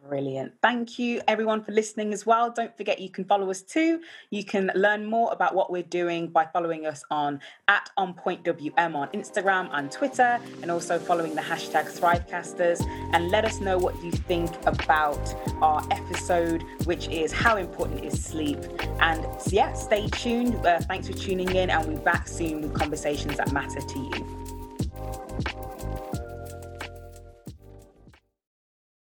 Brilliant. 0.06 0.52
Thank 0.62 0.98
you, 0.98 1.20
everyone, 1.28 1.62
for 1.62 1.72
listening 1.72 2.12
as 2.14 2.24
well. 2.24 2.50
Don't 2.50 2.74
forget 2.76 3.00
you 3.00 3.11
can 3.11 3.24
follow 3.24 3.50
us 3.50 3.62
too. 3.62 4.00
You 4.30 4.44
can 4.44 4.70
learn 4.74 5.04
more 5.04 5.32
about 5.32 5.54
what 5.54 5.70
we're 5.70 5.82
doing 5.82 6.28
by 6.28 6.46
following 6.46 6.87
us 6.87 7.02
on 7.11 7.40
at 7.66 7.90
OnPointWM 7.98 8.94
on 8.94 9.08
Instagram 9.08 9.68
and 9.72 9.90
Twitter, 9.90 10.38
and 10.62 10.70
also 10.70 10.98
following 10.98 11.34
the 11.34 11.42
hashtag 11.42 11.87
Thrivecasters. 11.90 12.80
And 13.12 13.30
let 13.30 13.44
us 13.44 13.61
know 13.61 13.76
what 13.76 14.02
you 14.02 14.12
think 14.12 14.50
about 14.66 15.34
our 15.61 15.87
episode, 15.90 16.62
which 16.84 17.08
is 17.08 17.32
How 17.32 17.56
Important 17.56 18.04
is 18.04 18.22
Sleep? 18.22 18.58
And 19.00 19.26
yeah, 19.48 19.74
stay 19.74 20.06
tuned. 20.08 20.64
Uh, 20.64 20.78
thanks 20.80 21.08
for 21.08 21.14
tuning 21.14 21.54
in, 21.54 21.70
and 21.70 21.87
we'll 21.87 21.98
be 21.98 22.02
back 22.02 22.28
soon 22.28 22.62
with 22.62 22.74
conversations 22.74 23.37
that 23.37 23.52
matter 23.52 23.80
to 23.80 23.98
you. 23.98 24.38